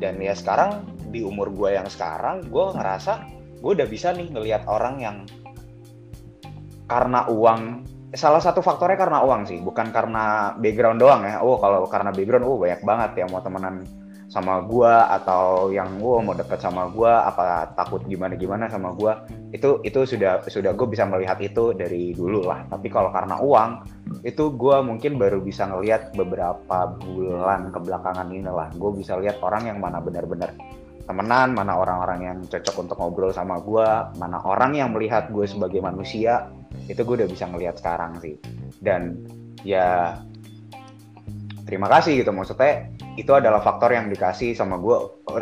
[0.02, 0.82] Dan ya sekarang
[1.14, 3.28] di umur gue yang sekarang gue ngerasa
[3.60, 5.18] gue udah bisa nih ngelihat orang yang
[6.90, 11.42] karena uang salah satu faktornya karena uang sih bukan karena background doang ya.
[11.46, 13.86] Oh kalau karena background oh banyak banget yang mau temenan
[14.30, 19.26] sama gua atau yang gua mau deket sama gua apa takut gimana gimana sama gua.
[19.50, 22.62] Itu itu sudah sudah gue bisa melihat itu dari dulu lah.
[22.70, 23.70] Tapi kalau karena uang
[24.22, 28.70] itu gua mungkin baru bisa ngelihat beberapa bulan kebelakangan ini lah.
[28.78, 30.54] Gue bisa lihat orang yang mana benar-benar
[31.10, 35.82] temenan mana orang-orang yang cocok untuk ngobrol sama gua mana orang yang melihat gue sebagai
[35.82, 36.54] manusia
[36.88, 38.36] itu gue udah bisa ngelihat sekarang sih.
[38.82, 39.26] Dan
[39.66, 40.20] ya
[41.66, 42.32] terima kasih gitu.
[42.34, 44.96] Maksudnya itu adalah faktor yang dikasih sama gue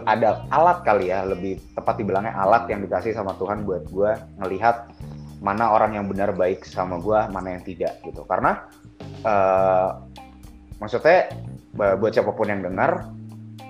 [0.10, 4.12] ada alat kali ya lebih tepat dibilangnya alat yang dikasih sama Tuhan buat gue
[4.42, 4.90] ngelihat
[5.38, 8.26] mana orang yang benar baik sama gue mana yang tidak gitu.
[8.26, 8.66] Karena
[9.22, 9.90] eh,
[10.82, 11.30] maksudnya
[11.78, 13.17] buat siapa pun yang dengar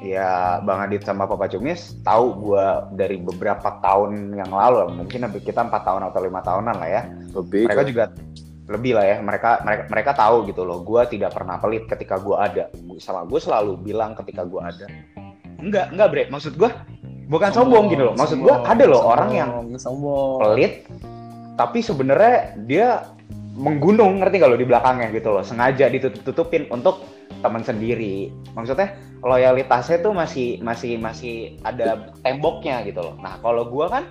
[0.02, 5.42] ya Bang Adit sama Papa Cumis tahu gue dari beberapa tahun yang lalu mungkin hampir
[5.42, 7.02] kita empat tahun atau lima tahunan lah ya.
[7.34, 7.66] Lebih.
[7.70, 8.04] mereka juga
[8.68, 9.18] lebih lah ya.
[9.24, 10.84] Mereka mereka mereka tahu gitu loh.
[10.86, 12.70] Gue tidak pernah pelit ketika gue ada.
[13.02, 14.86] Sama gue selalu bilang ketika gue ada.
[15.58, 16.24] Enggak enggak bre.
[16.30, 16.70] Maksud gue
[17.28, 18.16] bukan sombong, gitu loh.
[18.16, 19.50] Maksud gue ada loh orang yang
[19.82, 20.40] sombong.
[20.44, 20.86] pelit
[21.58, 22.88] tapi sebenarnya dia
[23.58, 25.42] menggunung ngerti kalau di belakangnya gitu loh.
[25.42, 28.34] Sengaja ditutup-tutupin untuk teman sendiri.
[28.54, 33.16] Maksudnya loyalitasnya tuh masih masih masih ada temboknya gitu loh.
[33.20, 34.04] Nah kalau gua kan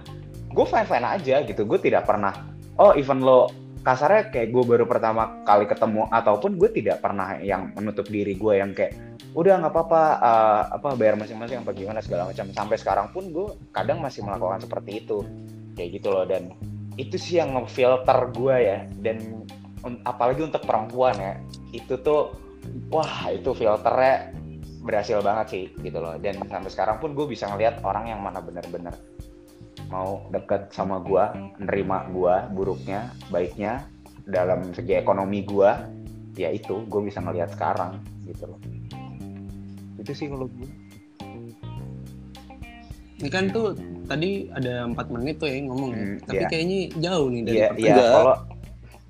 [0.51, 1.63] gue fine fine aja gitu.
[1.69, 2.33] Gue tidak pernah
[2.77, 3.49] oh even lo
[3.87, 8.59] kasarnya kayak gue baru pertama kali ketemu ataupun gue tidak pernah yang menutup diri gue
[8.59, 8.99] yang kayak
[9.37, 12.51] udah nggak apa-apa uh, apa bayar masing-masing apa gimana segala macam.
[12.51, 15.23] Sampai sekarang pun gue kadang masih melakukan seperti itu.
[15.77, 16.57] Kayak gitu loh dan
[16.97, 18.79] itu sih yang ngefilter gue ya.
[18.99, 19.45] Dan
[20.09, 21.35] apalagi untuk perempuan ya.
[21.71, 22.33] Itu tuh
[22.91, 24.31] wah itu filternya
[24.87, 28.39] berhasil banget sih gitu loh dan sampai sekarang pun gue bisa ngelihat orang yang mana
[28.39, 28.95] bener-bener
[29.91, 31.25] mau deket sama gue
[31.59, 33.83] nerima gue buruknya baiknya
[34.27, 35.71] dalam segi ekonomi gue
[36.39, 38.61] ya itu gue bisa ngelihat sekarang gitu loh
[39.99, 40.71] itu sih kalau gue
[43.17, 43.73] Ini kan tuh
[44.05, 46.05] tadi ada empat menit tuh ya ngomong ya.
[46.05, 46.49] Hmm, Tapi iya.
[46.53, 47.81] kayaknya jauh nih dari iya pertanyaan.
[47.81, 48.13] iya Enggak.
[48.13, 48.37] kalau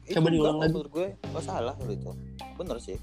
[0.06, 0.70] Coba diulang lagi.
[0.70, 2.10] menurut gue gak salah itu
[2.54, 2.96] bener sih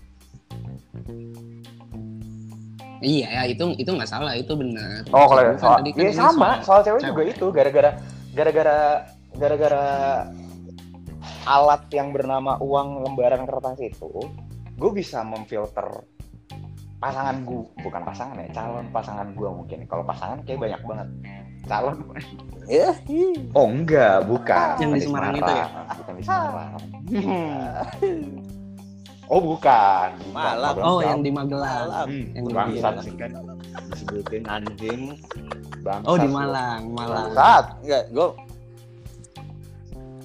[3.03, 5.03] Iya, ya, itu itu nggak salah, itu benar.
[5.11, 7.11] oh kalau Bukan, soal tadi kan ya sama soal cewek cewek.
[7.11, 7.91] juga itu gara-gara
[8.31, 8.77] gara-gara
[9.35, 9.85] gara-gara
[11.43, 14.07] alat yang bernama uang lembaran kertas itu
[14.79, 15.83] gue bisa memfilter
[17.03, 19.83] pasangan gue bukan pasangan ya calon pasangan gue mungkin.
[19.91, 21.07] Kalau pasangan kayak banyak banget.
[21.67, 21.95] Calon?
[22.71, 22.95] Ya
[23.51, 24.79] oh enggak bukan.
[24.79, 25.67] Yang di Semarang itu ya?
[25.99, 26.71] bukan di Semarang
[29.25, 30.09] oh bukan.
[30.29, 30.75] Malang.
[30.77, 31.85] Oh, yang di Magelang.
[31.85, 32.07] Malang.
[32.07, 33.03] Hmm, yang di bangsat Magelang.
[33.03, 33.31] sih kan
[33.89, 35.01] disebutin anjing
[35.79, 36.27] bangsat Oh, di.
[36.27, 37.29] Malang, Malang.
[37.29, 38.27] bangsat enggak gue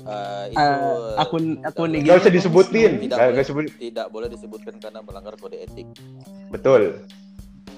[0.00, 2.00] Eh, itu Eh, akun akun IG.
[2.02, 3.44] Gak usah disebutin Tidak Gak, boleh.
[3.44, 5.84] sebut tidak boleh disebutkan karena melanggar kode etik
[6.48, 7.04] betul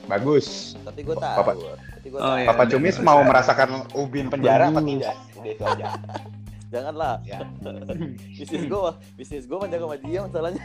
[0.06, 2.46] bagus tapi gue tahu Papa- tapi gue Oh, tahu iya.
[2.46, 5.86] Papa Cumis mau merasakan ubin penjara apa tidak udah itu aja
[6.70, 7.42] janganlah Ya.
[8.38, 10.64] bisnis gue bisnis gue menjaga sama dia masalahnya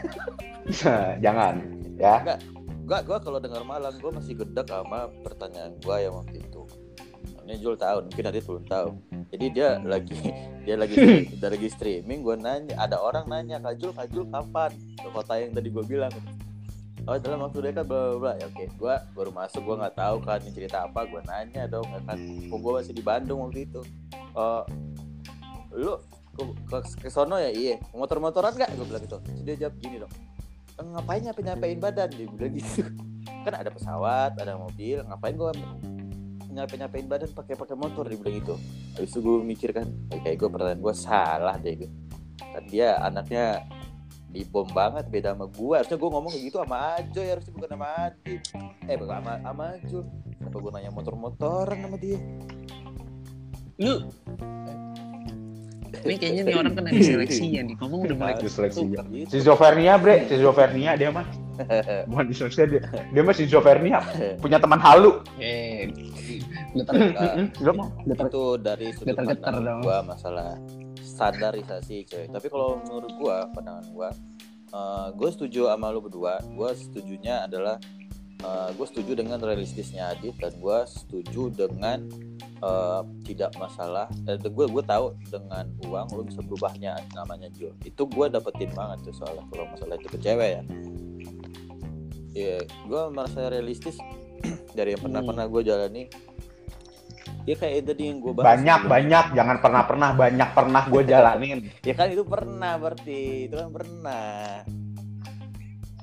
[1.24, 1.54] jangan
[1.98, 2.38] ya
[2.86, 6.62] Gak, gue kalau dengar malam gue masih gedek sama pertanyaan gue yang waktu itu.
[7.42, 8.88] Ini Jul tahu, mungkin Adit belum tahu.
[9.34, 10.14] Jadi dia lagi
[10.66, 10.94] dia lagi
[11.34, 14.70] dia lagi streaming, gue nanya, ada orang nanya, Kak Jul, Kak Jul kapan?
[15.02, 16.14] Ke kota yang tadi gue bilang.
[17.06, 18.32] Oh dalam waktu dekat bla bla bla.
[18.38, 21.10] Ya, oke, gue baru masuk, gue nggak tahu kan ini cerita apa.
[21.10, 22.18] Gue nanya dong, ya kan.
[22.22, 23.82] Kok gue masih di Bandung waktu itu.
[24.14, 24.62] Eh,
[25.76, 25.94] lu
[26.36, 27.52] ke, ke, ke sono ya?
[27.52, 27.78] Iya.
[27.92, 28.70] Motor-motoran nggak?
[28.76, 29.16] Gue bilang gitu.
[29.20, 30.12] Terus dia jawab gini dong.
[30.76, 32.08] "Eh, ngapain nyampe nyampein badan?
[32.12, 32.80] Dia bilang gitu.
[33.44, 35.04] Kan ada pesawat ada mobil.
[35.04, 35.50] Ngapain gue
[36.50, 38.08] nyampe nyampein badan pakai pakai motor?
[38.08, 38.54] Dia bilang gitu.
[38.96, 41.92] Habis itu gue mikir kan "Eh, kayak gue pertanyaan gue salah deh gitu
[42.56, 43.64] kan dia anaknya
[44.32, 47.52] di bom banget beda sama gue harusnya gue ngomong kayak gitu sama Ajo ya harusnya
[47.56, 48.42] bukan sama Adit
[48.88, 50.00] eh bukan sama sama Ajo.
[50.36, 52.18] Kenapa gue nanya motor-motoran sama dia?
[53.80, 53.94] Lu
[56.06, 57.74] ini kayaknya nih orang kan ada seleksinya nih.
[57.82, 59.02] Ngomong udah mulai Ada seleksinya.
[59.10, 59.28] Gitu.
[59.34, 60.16] Schizophrenia bre.
[60.30, 61.26] Schizophrenia dia mah.
[62.10, 62.82] Bukan disosial dia.
[63.10, 63.98] Dia mah schizophrenia
[64.38, 65.24] punya teman halu.
[65.40, 65.90] Eh,
[66.76, 69.80] itu dari sudut pandang dong.
[69.82, 70.60] gua masalah
[71.00, 72.24] standarisasi coy.
[72.28, 74.08] Tapi kalau menurut gua pandangan gua
[74.70, 76.38] eh, gua setuju sama lu berdua.
[76.52, 77.80] Gua setujunya adalah
[78.44, 82.04] eh, gua setuju dengan realistisnya Adit dan gua setuju dengan
[82.56, 84.06] eh, tidak masalah.
[84.22, 89.04] Dan gue gue tahu dengan uang lu bisa berubahnya namanya Jo itu gua dapetin banget
[89.04, 90.62] tuh soalnya kalau masalah itu ke cewek ya.
[92.32, 93.96] Iya, gua merasa realistis
[94.76, 95.30] dari yang pernah Hmm.
[95.30, 96.04] pernah gue jalani.
[97.42, 99.24] Ya kayak tadi yang gue bahas banyak sebelum- banyak.
[99.32, 100.08] Jangan pernah pernah.
[100.12, 101.58] Banyak pernah gue jalanin.
[101.80, 103.22] Ya kan itu pernah berarti.
[103.46, 104.66] Itu kan pernah.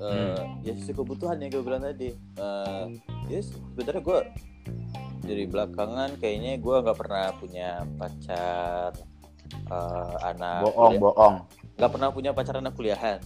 [0.02, 2.10] Eh, ya sesuai kebutuhan yang gue bilang tadi.
[2.16, 2.86] Eh,
[3.28, 4.20] ya sebenarnya gue
[5.24, 8.92] dari belakangan kayaknya gue nggak pernah punya pacar
[9.72, 11.36] eh, anak bohong kuliah- bohong
[11.80, 13.20] nggak pernah punya pacar anak kuliahan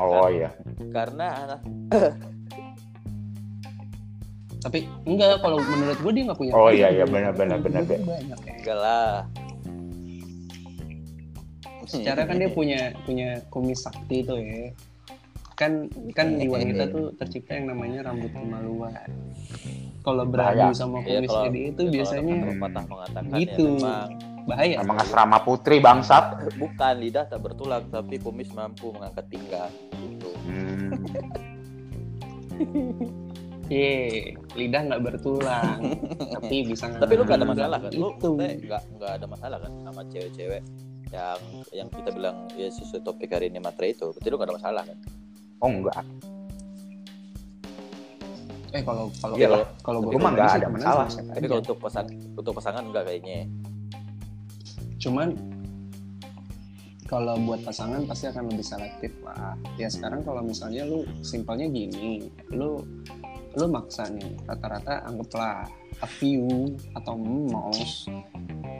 [0.00, 0.50] oh iya
[0.90, 1.60] karena anak
[4.66, 6.52] tapi enggak kalau menurut gue dia nggak punya.
[6.58, 8.54] Oh, iya, iya, benar, benar, benar, banyak ya.
[8.58, 9.22] enggak lah
[11.86, 14.74] Secara kan dia punya punya kumis sakti itu ya.
[15.54, 15.86] Kan
[16.18, 19.06] kan di wanita tuh tercipta yang namanya rambut kemaluan.
[20.06, 20.70] Kalau beradu Bahaya.
[20.70, 22.22] sama Ya, kumis kalau- jadi itu kalau biasanya
[23.34, 23.66] gitu.
[23.66, 24.06] ya memang
[24.46, 24.74] bahaya.
[24.78, 26.24] emang asrama putri bangsat.
[26.54, 30.30] Bukan lidah tak bertulang tapi kumis mampu mengangkat pinggang gitu.
[30.46, 30.94] Hmm,
[33.66, 33.90] Ye,
[34.54, 35.98] lidah nggak bertulang,
[36.30, 37.90] tapi bisa tapi lu gak ada masalah kan?
[37.90, 38.62] Lu nggak
[38.94, 40.62] nggak ada masalah kan sama cewek-cewek
[41.10, 41.40] yang
[41.74, 44.14] yang kita bilang ya sesuai topik hari ini matre itu?
[44.14, 44.98] Berarti lu gak ada masalah kan?
[45.58, 45.98] Oh enggak
[48.76, 49.48] Eh kalau kalau Iya
[49.80, 51.06] kalau Gua gua mah nggak ada masalah.
[51.08, 53.48] tapi kalau untuk pasang untuk pasangan enggak kayaknya
[54.96, 55.28] cuman
[57.06, 62.26] kalau buat pasangan pasti akan lebih selektif lah ya sekarang kalau misalnya lu simpelnya gini
[62.50, 62.82] lu
[63.54, 65.64] lu maksa nih rata-rata anggaplah
[66.02, 68.10] a few atau most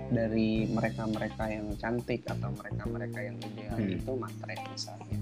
[0.06, 3.94] dari mereka-mereka yang cantik atau mereka-mereka yang ideal Hmm.
[3.94, 5.18] itu matre misalnya.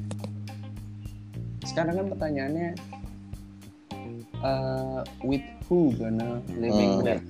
[1.64, 2.68] Sekarang kan pertanyaannya
[4.44, 7.04] eh, with who gonna living Hmm.
[7.04, 7.24] with?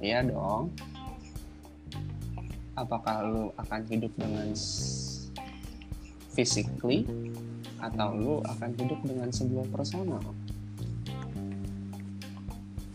[0.00, 0.72] Iya dong.
[2.72, 4.48] Apakah lu akan hidup dengan
[6.32, 7.04] physically
[7.76, 10.24] atau lu akan hidup dengan sebuah personal?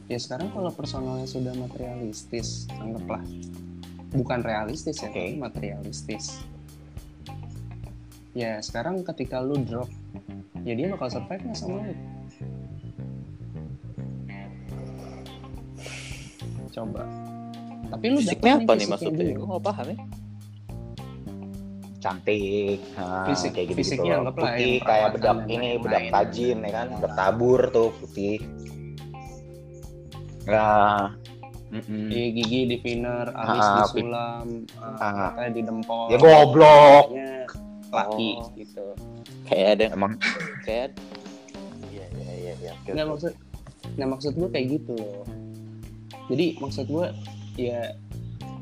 [0.06, 3.22] Ya sekarang kalau personalnya sudah materialistis, anggaplah
[4.14, 5.18] bukan realistis ya, Oke.
[5.18, 6.42] tapi materialistis.
[8.34, 9.90] Ya sekarang ketika lu drop,
[10.62, 11.94] ya dia bakal survive nggak sama lu?
[16.76, 17.02] Coba.
[17.88, 19.26] Tapi lu Fisiknya apa nih maksudnya?
[19.32, 19.98] Gue nggak paham ya.
[21.98, 25.82] cantik ah, Fisik- kayak gitu fisiknya gitu putih yang kayak bedak ini lain-lain.
[25.82, 28.38] bedak tajin ya kan bedak tabur tuh putih
[30.46, 31.18] nah
[31.74, 32.06] mm-mm.
[32.06, 35.34] Di gigi, di pinner, alis Ah, di pi- sulam, uh, Ah.
[35.34, 36.06] matanya di dempol.
[36.06, 37.30] ya goblok Kayaknya
[37.90, 38.48] laki Oh.
[38.54, 38.86] gitu.
[39.44, 40.14] Kayak ada emang
[40.62, 40.90] kayak
[41.90, 42.72] iya iya iya iya.
[42.76, 43.34] Oke, Nggak maksud,
[43.98, 45.26] nah maksud gue kayak gitu loh.
[46.26, 47.08] Jadi maksud gue
[47.56, 47.94] ya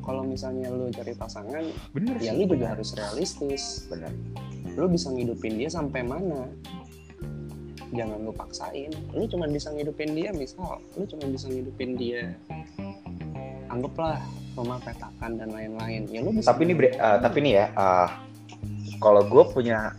[0.04, 1.64] kalau misalnya lu cari pasangan,
[1.96, 3.88] bener ya lu juga harus realistis.
[3.88, 4.12] bener
[4.76, 6.50] Lu bisa ngidupin dia sampai mana?
[7.94, 8.92] Jangan lu paksain.
[9.16, 12.36] Lu cuma bisa ngidupin dia misal, lu cuma bisa ngidupin dia.
[13.72, 14.20] Anggaplah
[14.60, 16.10] rumah petakan dan lain-lain.
[16.12, 16.52] Ya lu bisa.
[16.52, 18.08] tapi ini eh, tapi nih ya eh,
[19.00, 19.94] kalau gue punya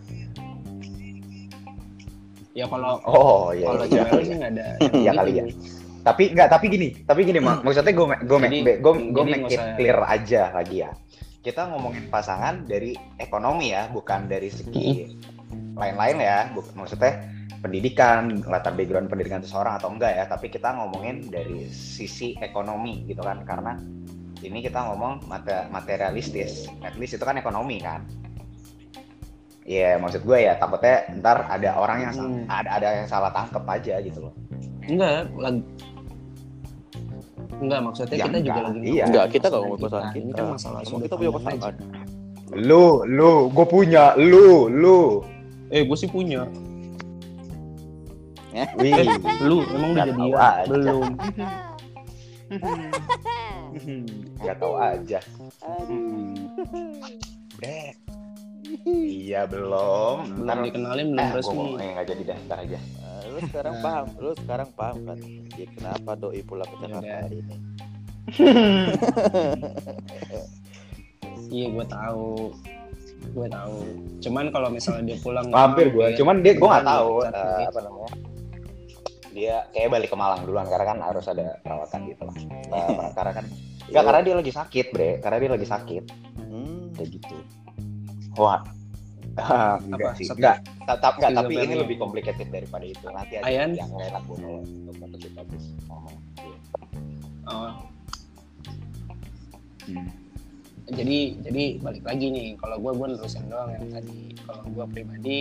[2.55, 4.27] ya kalau oh iya kalau iya, cewek iya.
[4.27, 4.67] sih nggak ada.
[5.03, 5.45] Iya kali ya.
[6.05, 7.65] Tapi nggak tapi gini tapi gini mak.
[7.65, 8.39] Maksudnya gue gue
[8.79, 10.93] gue gue make it clear aja lagi ya.
[11.41, 15.17] Kita ngomongin pasangan dari ekonomi ya bukan dari segi
[15.75, 16.53] lain-lain ya.
[16.53, 17.25] Buk- maksudnya
[17.61, 20.25] pendidikan latar background pendidikan seseorang atau enggak ya.
[20.29, 23.41] Tapi kita ngomongin dari sisi ekonomi gitu kan.
[23.45, 23.73] Karena
[24.45, 26.69] ini kita ngomong mate- materialistis.
[26.85, 28.05] At least itu kan ekonomi kan.
[29.65, 32.45] Iya, maksud gue ya takutnya ntar ada orang yang Hmm.
[32.53, 34.35] ada ada yang salah tangkep aja gitu loh.
[34.85, 35.33] Enggak,
[37.65, 38.65] Enggak, maksudnya Ya, kita juga enggak.
[38.69, 39.05] lagi Iya.
[39.09, 39.81] Enggak, kita nggak pasangan ngomong
[40.15, 40.37] Ini kita.
[40.37, 41.83] kan masalah sudut kita punya aja.
[42.55, 45.01] Lu, lu, gue punya, lu, lu.
[45.69, 46.45] Eh, gue sih punya.
[48.79, 48.95] Wih,
[49.43, 50.07] Lu emang udah
[50.55, 50.71] aja.
[50.71, 51.03] Belum.
[54.39, 55.19] nggak tahu aja.
[57.59, 57.81] Bre.
[58.87, 60.17] Iya belum.
[60.39, 61.67] Belum dikenalin, belum eh, resmi.
[61.77, 62.79] eh, nggak jadi dah, ntar aja.
[63.35, 63.83] Lu sekarang Nah.
[63.83, 65.19] paham, lu sekarang paham kan?
[65.53, 67.21] Ya, kenapa doi pulang ke Jakarta Yaudah.
[67.21, 67.57] hari ini?
[71.47, 72.51] Iya, gue tahu.
[73.31, 73.77] Gue tahu.
[74.21, 77.67] Cuman kalau misalnya dia pulang Mampir gue, cuman dia gue nggak tahu nih.
[77.69, 78.11] apa namanya.
[79.31, 82.37] Dia kayak balik ke Malang duluan karena kan harus ada perawatan gitu lah.
[82.75, 83.47] Eh, karena kan
[83.85, 85.11] Enggak, karena dia lagi sakit, Bre.
[85.21, 86.05] Karena dia lagi sakit.
[86.41, 86.89] Hmm.
[86.97, 87.37] Kayak gitu.
[88.35, 88.65] Wah.
[89.35, 90.19] Ah, enggak Apa?
[90.19, 90.27] sih.
[90.31, 90.57] Enggak.
[90.85, 93.07] Tetap enggak, tapi ini lebih complicated daripada itu.
[93.11, 93.71] Nanti aja Ayan?
[93.75, 94.97] yang enak gue untuk
[95.91, 96.17] ngomong.
[97.45, 97.73] Oh,
[99.85, 100.09] Hmm.
[100.89, 105.39] jadi jadi balik lagi nih kalau gue gue nerusin doang yang tadi kalau gue pribadi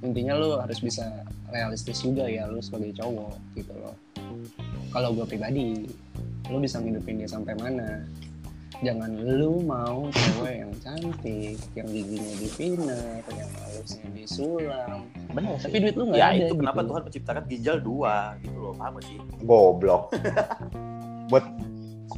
[0.00, 1.04] intinya lu harus bisa
[1.52, 3.92] realistis juga ya lu sebagai cowok gitu loh
[4.96, 5.84] kalau gue pribadi
[6.48, 8.00] lu bisa ngidupin dia sampai mana
[8.82, 15.76] jangan lu mau cewek yang cantik yang giginya di pinner yang alisnya disulam Bener tapi
[15.78, 16.88] duit lu nggak Ya ada itu kenapa gitu.
[16.90, 19.16] Tuhan menciptakan ginjal dua gitu loh, paham gak sih?
[19.40, 20.02] Goblok.
[21.30, 21.44] buat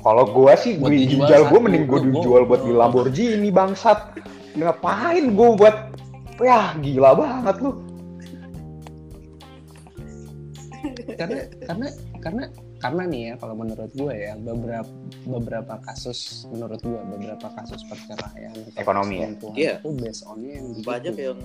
[0.00, 2.72] kalau gua sih Buat gue ginjal gue satu, mending gue gua- dijual buat gua- di
[2.74, 3.98] Lamborghini bangsat.
[4.55, 5.77] Ngapain gue buat
[6.35, 7.72] Wah gila banget lu.
[11.14, 11.87] karena karena
[12.18, 12.44] karena
[12.85, 14.92] karena nih ya kalau menurut gue ya beberapa
[15.25, 19.29] beberapa kasus menurut gue beberapa kasus perceraian Ekonomi ya?
[19.57, 19.75] Iya.
[19.81, 20.66] itu based onnya yang.
[20.85, 21.40] Banyak yang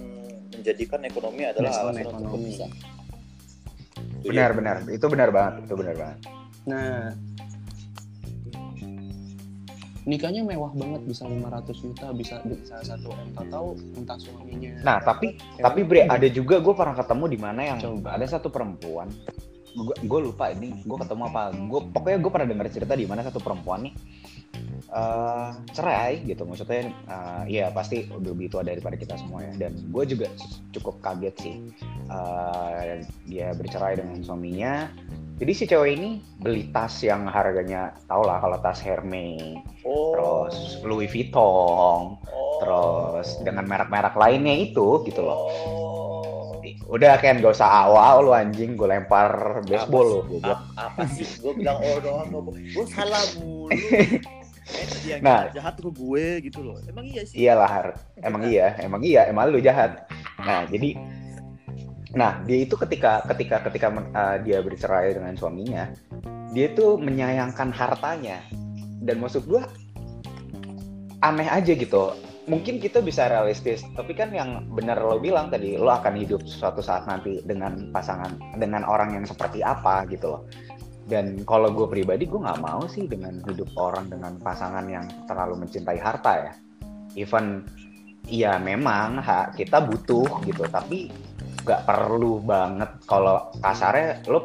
[0.51, 2.51] menjadikan ekonomi adalah Based on ekonomi.
[4.19, 4.75] Itu Benar benar.
[4.91, 5.53] Itu benar banget.
[5.63, 6.19] Itu benar banget.
[6.67, 7.15] nah
[10.03, 15.39] nikahnya mewah banget bisa 500 juta bisa bisa satu m tahu entah suaminya Nah, tapi
[15.61, 18.17] tapi Bre ada juga gue pernah ketemu di mana yang Coba.
[18.19, 19.07] ada satu perempuan
[19.75, 21.41] gue gue lupa ini gue ketemu apa.
[21.55, 23.93] Gue pokoknya gue pernah dengar cerita di mana satu perempuan nih
[24.89, 26.43] eh cerai gitu.
[26.47, 29.53] Maksudnya eh, iya pasti lebih tua daripada kita semua ya.
[29.67, 30.27] Dan gue juga
[30.73, 31.55] cukup kaget sih
[32.09, 34.89] Eh, dia bercerai dengan suaminya.
[35.39, 40.11] Jadi si cewek ini beli tas yang harganya tau lah kalau tas Hermes Oh.
[40.11, 42.17] terus Louis Vuitton.
[42.19, 42.47] Oh.
[42.59, 45.39] terus dengan merek-merek lainnya itu gitu loh.
[45.47, 45.98] Oh.
[46.89, 50.41] Udah kan gak usah awal lu anjing gue lempar baseball lu.
[50.43, 51.25] Apa, apa sih?
[51.39, 53.71] Gue bilang oh doang, gue salah mulu.
[55.05, 55.49] yang Nah.
[55.49, 57.87] jahat ke gue gitu loh emang iya sih Iyalah, Har.
[58.21, 60.05] emang iya, emang iya, emang lu jahat.
[60.41, 60.95] Nah, jadi
[62.13, 65.89] nah, dia itu ketika ketika ketika uh, dia bercerai dengan suaminya,
[66.53, 68.41] dia itu menyayangkan hartanya.
[68.99, 69.65] Dan maksud gua
[71.23, 72.13] aneh aja gitu.
[72.49, 76.81] Mungkin kita bisa realistis, tapi kan yang benar lo bilang tadi, lo akan hidup suatu
[76.81, 80.43] saat nanti dengan pasangan dengan orang yang seperti apa gitu loh.
[81.05, 85.61] Dan kalau gue pribadi, gue nggak mau sih dengan hidup orang dengan pasangan yang terlalu
[85.61, 86.53] mencintai harta ya
[87.17, 87.65] even
[88.29, 91.09] ya memang ha, kita butuh gitu tapi
[91.65, 94.41] nggak perlu banget kalau kasarnya lo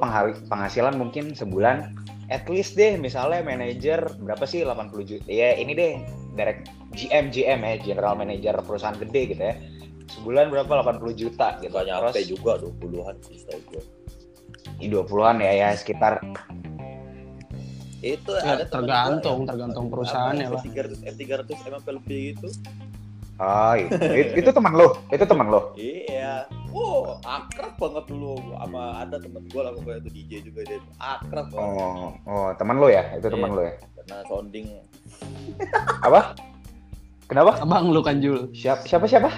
[0.49, 1.93] penghasilan mungkin sebulan
[2.35, 5.27] at least deh misalnya manajer berapa sih 80 juta?
[5.31, 6.03] Ya ini deh
[6.35, 6.67] direct
[6.99, 9.55] GM GM ya general manager perusahaan gede gitu ya.
[10.19, 10.83] Sebulan berapa?
[10.83, 11.71] 80 juta gitu.
[11.71, 13.83] Gak nyampe terus juga 20-an sih setahu gue
[14.83, 16.19] di 20-an ya ya sekitar.
[18.05, 20.61] Itu Ya, ada tergantung, tergantung perusahaannya, Pak.
[20.69, 22.49] F300 F300 MP lebih gitu
[23.41, 23.95] oh itu,
[24.39, 29.61] itu, teman lo itu teman lo iya oh akrab banget dulu sama ada temen gue
[29.63, 33.51] lah pokoknya itu DJ juga dia akrab banget oh oh teman lo ya itu teman
[33.51, 33.57] Iya.
[33.57, 34.67] lo ya karena sounding
[36.05, 36.21] apa
[37.27, 38.53] kenapa Abang lu kan Jul.
[38.53, 39.31] siapa siapa siapa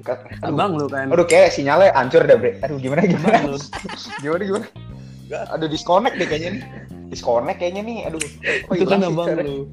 [0.00, 0.56] Aduh.
[0.56, 1.12] Abang lu kan.
[1.12, 2.56] Aduh kayak sinyalnya hancur dah bre.
[2.64, 3.36] Aduh gimana gimana?
[3.36, 3.58] Abang lu.
[4.24, 4.66] Gimana gimana?
[5.28, 5.42] Enggak.
[5.52, 6.62] Aduh disconnect deh kayaknya nih.
[7.12, 7.98] Disconnect kayaknya nih.
[8.08, 8.20] Aduh.
[8.64, 9.44] kok Itu kan abang suaranya?
[9.44, 9.68] lu.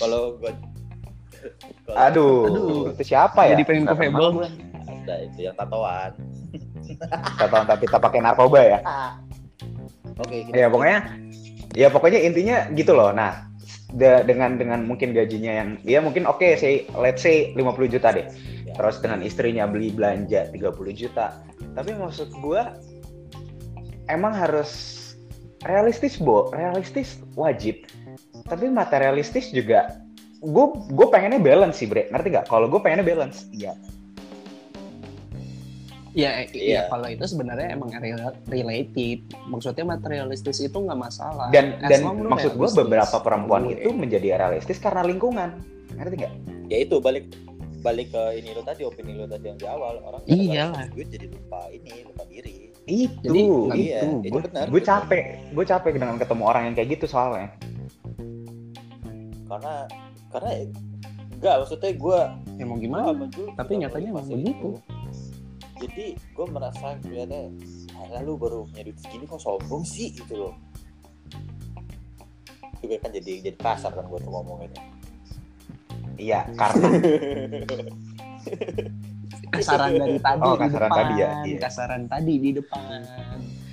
[0.00, 0.52] kalau gue
[1.94, 2.46] Aduh.
[2.50, 2.80] Aduh.
[2.96, 3.56] Itu siapa ya?
[3.56, 4.48] Jadi pengen ke Fable.
[5.08, 6.12] ada itu yang tatoan
[6.96, 8.78] tahu tapi kita pakai narkoba ya.
[10.18, 10.98] oke kita Ya pokoknya
[11.76, 13.12] ya pokoknya intinya gitu loh.
[13.12, 13.46] Nah,
[13.92, 18.26] de- dengan dengan mungkin gajinya yang ya mungkin oke say let's say 50 juta deh.
[18.66, 18.74] Ya.
[18.76, 21.40] Terus dengan istrinya beli belanja 30 juta.
[21.76, 22.74] Tapi maksud gua
[24.08, 24.96] emang harus
[25.66, 26.48] realistis, Bo.
[26.54, 27.84] Realistis wajib.
[28.48, 30.00] Tapi materialistis juga
[30.38, 33.74] gue gue pengennya balance sih bre ngerti gak kalau gue pengennya balance iya
[36.16, 36.58] Ya, eh, Iya.
[36.58, 36.80] iya.
[36.90, 39.22] kalau itu sebenarnya emang rela- related.
[39.46, 41.46] Maksudnya materialistis itu nggak masalah.
[41.54, 43.78] dan As dan maksud gue beberapa perempuan Gue.
[43.78, 45.62] itu menjadi realistis karena lingkungan
[45.94, 46.32] ngerti gak
[46.66, 47.28] ya itu balik
[47.80, 50.90] balik ke ini lo tadi opini lo tadi yang di awal orang Iyalah.
[50.90, 54.82] gue jadi lupa ini lupa diri itu Jadi, nggak iya, itu itu gue benar, gue
[54.82, 55.24] capek
[55.54, 57.48] gue capek dengan ketemu orang yang kayak gitu soalnya
[59.46, 59.74] karena
[60.28, 60.50] karena
[61.32, 62.20] enggak maksudnya gue
[62.54, 63.24] Ya mau Gua gimana?
[63.28, 64.50] Jul Tapi nyatanya emang fase begitu.
[64.50, 64.70] itu.
[65.78, 67.42] jadi gue merasa kelihatannya
[67.96, 70.54] "Alah, lu baru punya duit segini kok sombong sih gitu loh
[72.78, 74.70] juga kan jadi jadi kasar kan gue tuh ngomongnya
[76.16, 76.88] iya karena
[79.48, 80.98] Kasaran dari tadi Oh, di kasaran depan.
[80.98, 81.58] tadi ya, iya.
[81.58, 83.00] Kasaran tadi di depan.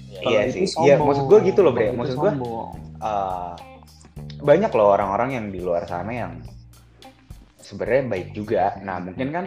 [0.10, 0.68] Ya, Iya itu sih.
[0.70, 0.88] sombong.
[0.88, 1.88] Iya, maksud gua gitu loh, Bre.
[1.92, 2.70] Maksud gua- sombong.
[4.42, 6.34] Banyak loh orang-orang yang di luar sana yang
[7.60, 8.78] sebenarnya baik juga.
[8.84, 9.46] Nah mungkin kan,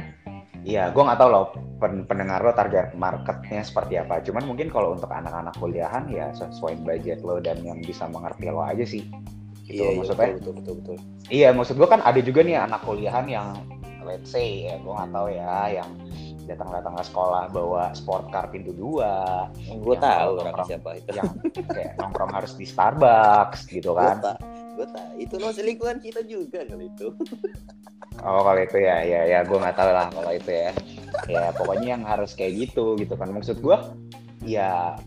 [0.66, 1.46] ya gue nggak tahu loh
[1.78, 4.20] pen- pendengar lo target marketnya seperti apa.
[4.24, 8.64] Cuman mungkin kalau untuk anak-anak kuliahan ya sesuai budget lo dan yang bisa mengerti lo
[8.64, 9.06] aja sih.
[9.68, 10.28] Gitu iya, iya, maksudnya.
[10.32, 10.96] betul, betul betul betul
[11.28, 13.48] Iya, maksud gue kan ada juga nih anak kuliahan yang
[14.08, 15.90] let's say ya, gue nggak tahu ya, yang
[16.48, 21.28] datang-datang ke sekolah bawa sport car pintu dua, gue tahu orang- siapa itu yang
[21.68, 24.18] kayak nongkrong harus di Starbucks gitu kan.
[24.78, 27.10] gue tak itu lo selingkuhan kita juga kali itu
[28.18, 30.74] Oh kalau itu ya, ya, ya, gue nggak tahu lah kalau itu ya.
[31.30, 33.30] Ya pokoknya yang harus kayak gitu gitu kan.
[33.30, 33.78] Maksud gue,
[34.42, 34.98] ya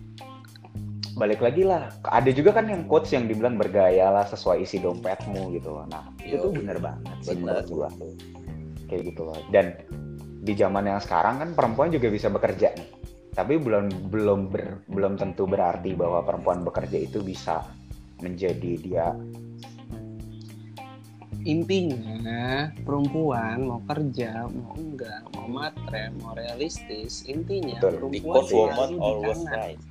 [1.20, 1.92] balik lagi lah.
[2.08, 5.84] Ada juga kan yang quotes yang dibilang bergaya lah sesuai isi dompetmu gitu loh.
[5.92, 7.88] Nah itu tuh bener banget sih menurut gue.
[8.88, 9.36] Kayak gitu loh.
[9.52, 9.76] Dan
[10.42, 12.90] di zaman yang sekarang kan perempuan juga bisa bekerja nih.
[13.32, 17.64] Tapi belum belum ber- belum tentu berarti bahwa perempuan bekerja itu bisa
[18.20, 19.08] menjadi dia
[21.42, 27.98] Intinya perempuan mau kerja, mau enggak, mau matre, mau realistis, intinya Betul.
[28.14, 29.82] perempuan because woman always right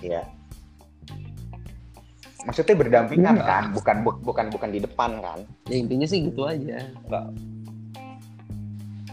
[0.00, 0.22] ya
[2.40, 3.48] maksudnya berdampingan Enggak.
[3.48, 6.78] kan bukan bu- bukan bukan di depan kan Ya intinya sih gitu aja.
[7.04, 7.26] Enggak.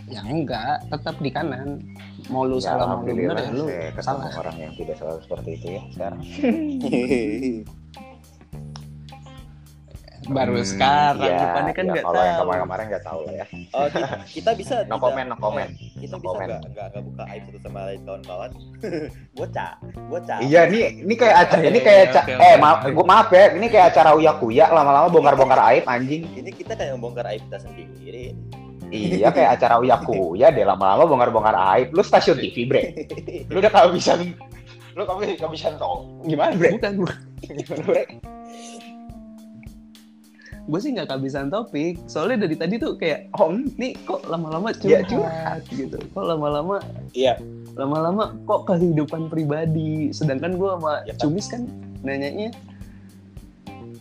[0.07, 1.83] Ya enggak, tetap di kanan.
[2.27, 3.65] Mau lu Ya, salah mau lu bener ya lu
[3.97, 4.31] salah.
[4.33, 6.19] orang yang tidak selalu seperti itu ya sekarang
[10.27, 12.43] Baru Hmm, sekarang, iya, depannya kan iya, nggak kalau yang tahu.
[12.43, 15.87] kemarin-kemarin nggak tahu lah ya oh kita, kita bisa no tidak- comment no comment eh,
[15.95, 16.47] kita No bisa comment.
[16.49, 18.51] nggak nggak nggak buka aib satu sama lain kawan-kawan
[19.39, 19.71] bocah
[20.05, 22.59] bocah iya ini ini kayak acara ini kayak ca- oke, eh oke.
[22.59, 26.75] maaf gua maaf ya ini kayak acara uya kuya lama-lama bongkar-bongkar aib anjing ini kita
[26.75, 28.35] kayak membongkar aib kita sendiri
[28.91, 31.87] iya kayak acara uya kuya deh lama-lama bongkar-bongkar aib.
[31.95, 32.83] Lu stasiun TV bre.
[33.51, 34.33] Lu udah kehabisan
[34.97, 36.73] lu kami kehabisan tau gimana bre?
[36.73, 37.17] Bukan, bukan.
[37.45, 38.03] gimana bre?
[40.67, 41.95] Gue sih nggak kehabisan topik.
[42.09, 45.95] Soalnya dari tadi tuh kayak Oh, nih kok lama-lama Ya, curhat gitu.
[46.11, 46.81] Kok lama-lama
[47.15, 47.39] iya.
[47.77, 50.11] lama-lama kok kehidupan pribadi?
[50.11, 51.29] Sedangkan gue sama Ya kan?
[51.29, 51.61] Cumis kan
[52.03, 52.51] nanyanya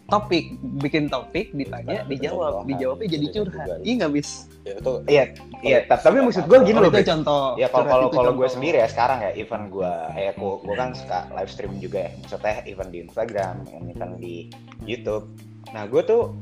[0.06, 2.68] topik bikin topik ditanya Nah, dijawab betul.
[2.68, 4.30] dijawabnya jadi curhat iya nggak bis
[4.62, 5.24] Ya, itu Iya,
[5.62, 5.78] iya.
[5.86, 7.06] ta- Tapi maksud gue gini loh, itu Bre.
[7.06, 10.52] contoh Ya kalau kalau itu kalau gue sendiri ya sekarang ya event gue, eh gue
[10.58, 12.10] gue kan suka live stream juga ya.
[12.16, 13.54] Maksudnya event di Instagram,
[13.84, 14.34] event di
[14.82, 15.30] YouTube.
[15.70, 16.34] Nah gue tuh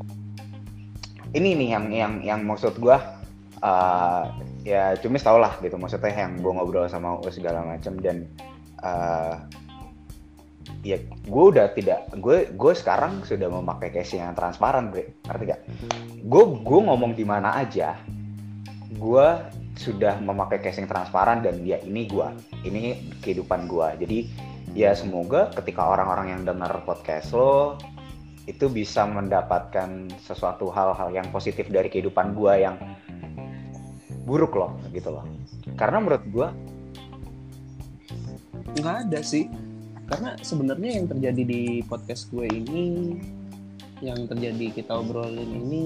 [1.33, 2.97] ini nih yang yang yang maksud gue
[3.61, 4.23] eh
[4.63, 8.25] ya cumis tau lah gitu maksudnya yang gue ngobrol sama Uus segala macam dan
[8.81, 9.35] eh
[10.85, 15.17] ya gue udah tidak gue gue sekarang sudah memakai casing yang transparan bre.
[15.25, 15.61] Ngerti gak
[16.21, 17.97] gue gue ngomong di mana aja
[18.95, 19.29] gue
[19.75, 22.29] sudah memakai casing transparan dan ya ini gue
[22.63, 24.19] ini kehidupan gue jadi
[24.77, 27.81] ya semoga ketika orang-orang yang dengar podcast lo
[28.45, 32.77] itu bisa mendapatkan sesuatu hal-hal yang positif dari kehidupan gue yang
[34.29, 35.25] buruk loh gitu loh.
[35.77, 36.49] Karena menurut gue
[38.85, 39.49] nggak ada sih
[40.05, 43.17] karena sebenarnya yang terjadi di podcast gue ini
[44.05, 45.85] yang terjadi kita obrolin ini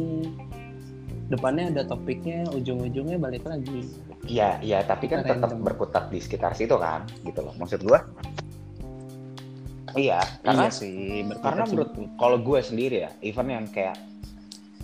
[1.29, 3.87] depannya ada topiknya ujung-ujungnya balik lagi
[4.29, 7.55] Iya, iya, tapi kan tetap berkutat di sekitar situ kan, gitu loh.
[7.57, 8.05] Maksud gua,
[9.97, 13.97] iya, karena iya sih karena menurut- kalau gue sendiri ya, event yang kayak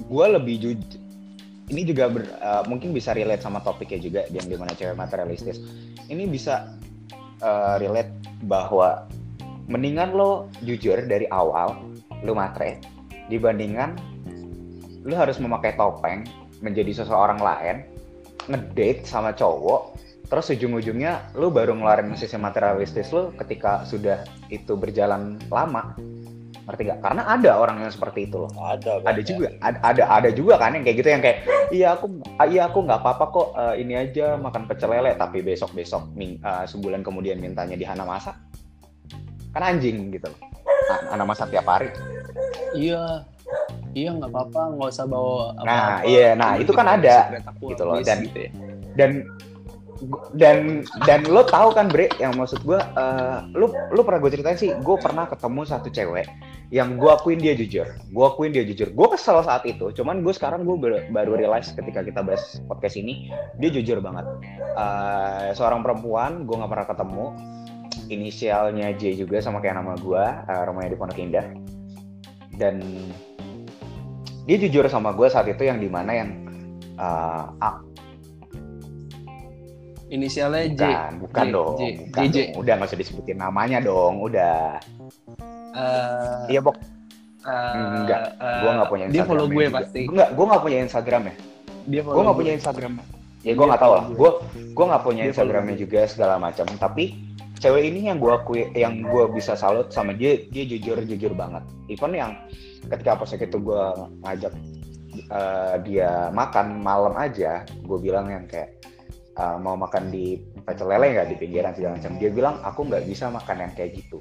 [0.00, 0.96] gue lebih jujur.
[1.64, 5.60] Ini juga ber- eh, mungkin bisa relate sama topiknya juga yang di mana cewek materialistis.
[6.08, 6.72] Ini bisa
[7.40, 8.14] eh, relate
[8.48, 9.04] bahwa
[9.68, 11.80] mendingan lo jujur dari awal,
[12.24, 12.80] lo matre,
[13.28, 13.96] dibandingkan
[15.04, 16.24] lo harus memakai topeng
[16.64, 17.84] menjadi seseorang lain,
[18.48, 19.96] ngedate sama cowok,
[20.28, 25.92] terus ujung-ujungnya lo baru ngeluarin sisi materialistis lo ketika sudah itu berjalan lama
[26.64, 27.00] ngerti gak?
[27.04, 28.50] Karena ada orang yang seperti itu loh.
[28.56, 29.24] ada Ada banyak.
[29.28, 31.38] juga, ada, ada ada juga kan yang kayak gitu yang kayak
[31.68, 32.06] iya aku
[32.40, 36.08] ah, iya aku nggak apa-apa kok eh, ini aja makan pecel lele tapi besok besok
[36.64, 38.36] sebulan kemudian mintanya di Hana masak
[39.54, 40.38] kan anjing gitu loh.
[40.90, 41.88] Ha- Hana masak tiap hari.
[42.74, 43.22] iya.
[43.94, 44.74] Iya nggak apa-apa.
[44.74, 45.70] Nggak usah bawa apa-apa.
[45.70, 48.50] Nah, iya, nah, itu kan ada, gitu loh, dan- gitu ya.
[48.94, 49.10] dan
[50.34, 54.58] dan dan lo tahu kan bre yang maksud gue eh lu lu pernah gue ceritain
[54.58, 56.26] sih gue pernah ketemu satu cewek
[56.74, 57.86] yang gue akuin dia jujur.
[58.10, 58.90] Gue akuin dia jujur.
[58.90, 62.98] Gue kesel saat itu cuman gue sekarang gue ber- baru realize ketika kita bahas podcast
[62.98, 64.26] ini dia jujur banget.
[64.74, 67.26] Eh seorang perempuan gue nggak pernah ketemu
[68.06, 71.46] inisialnya J juga sama kayak nama gue eh, rumahnya di Pondok Indah
[72.54, 72.80] dan
[74.44, 76.30] dia jujur sama gue saat itu yang di mana yang
[76.94, 77.76] eh, ah,
[80.06, 81.74] inisialnya J Bukan, bukan J, dong.
[81.74, 82.36] J, bukan JJ.
[82.36, 82.48] dong.
[82.56, 84.78] Udah nggak usah disebutin namanya dong, udah.
[85.74, 86.76] Eh, Iya, Bok.
[87.42, 89.28] eh, Enggak, eh, Gua nggak punya dia Instagram.
[89.28, 91.34] follow gue pasti Enggak, gua nggak punya Instagram ya.
[91.84, 92.92] dia Gua follow nggak punya Instagram.
[92.94, 93.04] Ya
[93.44, 94.04] Dia gua nggak tahu lah.
[94.10, 94.30] Gua
[94.72, 95.82] gua nggak punya Dia Instagramnya gue.
[95.82, 96.66] juga segala macam.
[96.70, 97.04] Tapi
[97.64, 101.64] cewek ini yang gua akui, yang gua bisa salut sama dia, dia jujur jujur banget.
[101.88, 102.36] Even yang
[102.92, 104.52] ketika pas itu gua ngajak
[105.16, 108.76] eh, dia makan malam aja, gue bilang yang kayak
[109.40, 112.12] eh, mau makan di pecel lele nggak di pinggiran segala macam.
[112.20, 114.20] Dia bilang aku nggak bisa makan yang kayak gitu.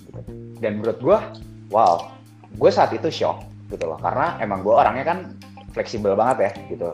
[0.00, 0.20] Gitu.
[0.64, 1.18] Dan menurut gue,
[1.68, 2.08] wow,
[2.56, 5.18] gue saat itu shock gitu loh, karena emang gue orangnya kan
[5.76, 6.90] fleksibel banget ya gitu.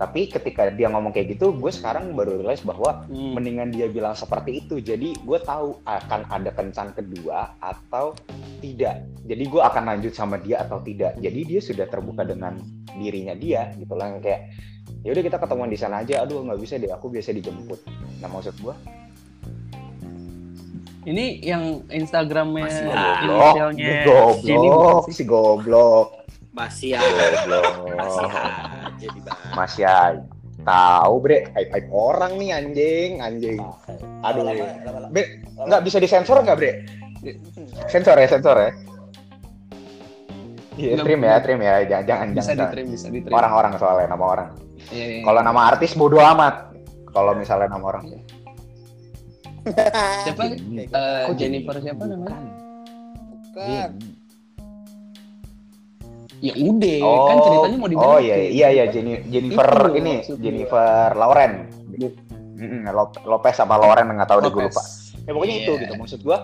[0.00, 3.36] Tapi ketika dia ngomong kayak gitu, gue sekarang baru realize bahwa Hmm.
[3.36, 4.80] mendingan dia bilang seperti itu.
[4.80, 8.16] Jadi gue tahu akan ada kencan kedua atau
[8.58, 9.04] tidak.
[9.22, 11.20] Jadi gue akan lanjut sama dia atau tidak.
[11.20, 12.56] Jadi dia sudah terbuka dengan
[12.90, 14.48] dirinya dia gitu lah yang kayak
[15.00, 16.24] ya udah kita ketemuan di sana aja.
[16.24, 17.84] Aduh nggak bisa deh, aku biasa dijemput.
[18.18, 18.72] Nah maksud gue
[21.02, 25.12] ini yang Instagramnya Masih goblok, inisialnya goblok, sih?
[25.12, 26.08] si goblok,
[26.52, 27.00] Masih ya.
[27.00, 28.79] goblok.
[29.00, 29.52] Aja dibahas.
[29.56, 30.20] Masih aja.
[30.60, 33.56] Tahu bre, hype orang nih anjing, anjing.
[34.20, 34.44] Aduh.
[35.08, 35.24] Bre,
[35.56, 36.72] nggak bisa disensor nggak bre?
[37.88, 38.70] Sensor ya, sensor ya.
[40.76, 41.84] Iya, trim ya, trim ya.
[41.84, 42.60] Jangan, jangan, bisa jangan.
[42.68, 44.48] ditrim bisa ditrim Orang-orang soalnya, nama orang.
[44.88, 45.22] Iya, iya.
[45.24, 46.72] Kalau nama artis bodo amat.
[47.10, 48.04] Kalau misalnya nama orang.
[50.24, 52.48] siapa Eh, Kok jadi- Jennifer siapa namanya
[53.52, 53.90] Bukan.
[56.40, 58.84] Ya udah Oh, kan ceritanya mau dibalik Oh iya, iya, iya.
[58.88, 60.42] Jenny, Jennifer Itu ini, maksudnya.
[60.42, 61.52] Jennifer Lauren.
[62.90, 64.82] Lop- Lopez sama Lauren nggak tahu deh gue lupa.
[65.20, 65.82] Ya pokoknya itu Iya.
[65.82, 65.92] gitu.
[65.96, 66.38] Maksud gue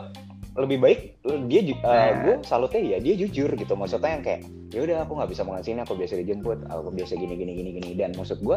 [0.57, 1.01] lebih baik
[1.47, 2.12] dia ju- eh, Nah.
[2.18, 4.40] gue salutnya ya dia jujur gitu maksudnya yang kayak
[4.72, 7.90] ya udah aku nggak bisa sini aku biasa dijemput aku biasa gini gini gini gini
[7.92, 8.57] dan maksud gue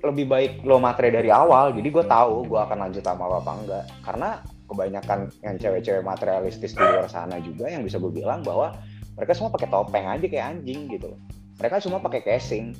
[0.00, 3.52] lebih baik lo matre dari awal jadi gue tahu gue akan lanjut sama apa apa
[3.54, 4.28] enggak karena
[4.66, 8.74] kebanyakan yang cewek-cewek materialistis di luar sana juga yang bisa gue bilang bahwa
[9.18, 11.20] mereka semua pakai topeng aja kayak anjing gitu loh.
[11.58, 12.72] Mereka semua pakai casing.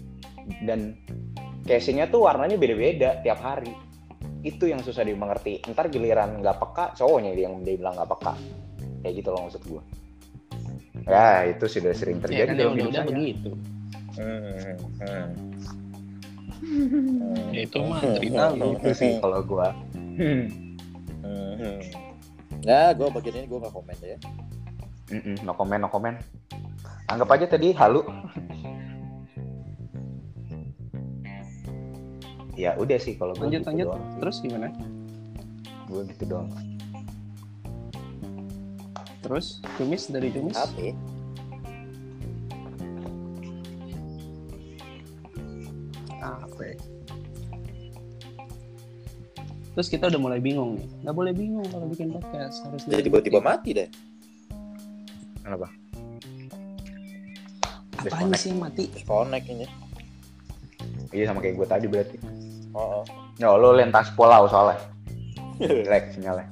[0.63, 0.97] Dan
[1.67, 3.75] casingnya tuh warnanya beda-beda tiap hari.
[4.47, 5.61] Itu yang susah dimengerti.
[5.67, 8.35] Ntar giliran nggak peka cowoknya yang dia bilang nggak peka.
[9.03, 9.83] Kayak gitu loh maksud gue
[11.09, 13.07] ya itu sudah sering ya terjadi kan dalam hidup saya.
[13.09, 13.51] begitu.
[14.19, 15.27] Hmm, hmm.
[17.55, 19.69] ya itu mah cerita lu itu sih kalau gue
[20.19, 20.51] Hmm,
[21.23, 21.79] hmm.
[22.67, 24.19] Nah, gue bagian ini gue nggak komen deh ya.
[25.09, 26.17] Mm-mm, no comment no comment
[27.09, 28.05] anggap aja tadi halu
[32.59, 34.19] ya udah sih kalau lanjut gitu lanjut doang sih.
[34.21, 34.67] terus gimana
[35.89, 36.51] gue gitu doang
[39.25, 39.47] terus
[39.81, 40.77] kumis dari kumis Apa?
[40.77, 40.95] ya?
[46.19, 46.77] apa ya?
[49.79, 53.39] terus kita udah mulai bingung nih nggak boleh bingung kalau bikin podcast harus Jadi tiba-tiba
[53.39, 53.89] mati deh.
[55.49, 55.69] Kenapa
[57.99, 59.67] apaan sih mati Connect ini.
[61.11, 62.19] iya sama kayak gue tadi berarti
[62.77, 63.05] Oh, oh.
[63.41, 64.77] ya lo lintas pulau soalnya
[65.59, 66.47] jelek sinyalnya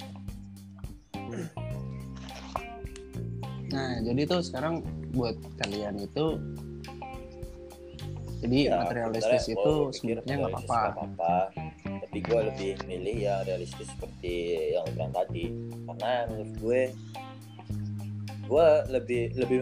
[3.69, 4.81] nah jadi tuh sekarang
[5.13, 6.41] buat kalian itu
[8.37, 11.35] jadi Ya, materialistis itu sebenarnya nggak apa-apa apa-apa.
[12.05, 14.33] Tapi gue lebih milih yang realistis seperti
[14.77, 15.45] yang lu bilang tadi.
[15.89, 16.81] Karena menurut gue,
[18.47, 19.57] gue lebih lebih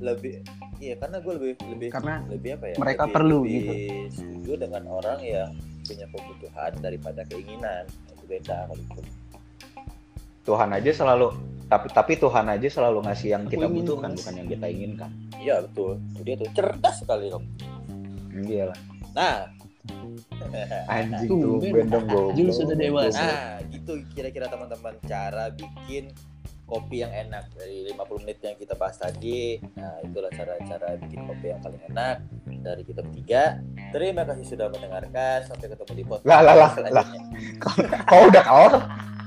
[0.00, 0.34] lebih
[0.78, 2.76] iya karena gue lebih lebih karena lebih apa ya?
[2.76, 3.72] mereka lebih, perlu, lebih gitu.
[4.12, 5.50] setuju dengan orang yang
[5.86, 9.00] punya kebutuhan daripada keinginan itu beda kalau itu.
[10.46, 11.26] Tuhan aja selalu
[11.66, 14.18] tapi tapi Tuhan aja selalu ngasih yang kita butuhkan Mas.
[14.22, 15.98] bukan yang kita inginkan Iya betul.
[16.26, 17.44] Dia tuh cerdas sekali dong.
[18.46, 18.78] iya lah
[19.16, 19.48] Nah,
[20.92, 23.16] anjing tuh bendong Jul sudah dewasa.
[23.24, 26.12] Nah, gitu kira-kira teman-teman cara bikin
[26.66, 29.56] kopi yang enak dari 50 menit yang kita bahas tadi.
[29.72, 32.16] Nah, itulah cara-cara bikin kopi yang paling enak
[32.60, 33.62] dari kita bertiga.
[33.88, 35.46] Terima kasih sudah mendengarkan.
[35.46, 37.20] Sampai ketemu di podcast Lah, lah, lah, selanjutnya.
[38.04, 38.74] kau udah kelar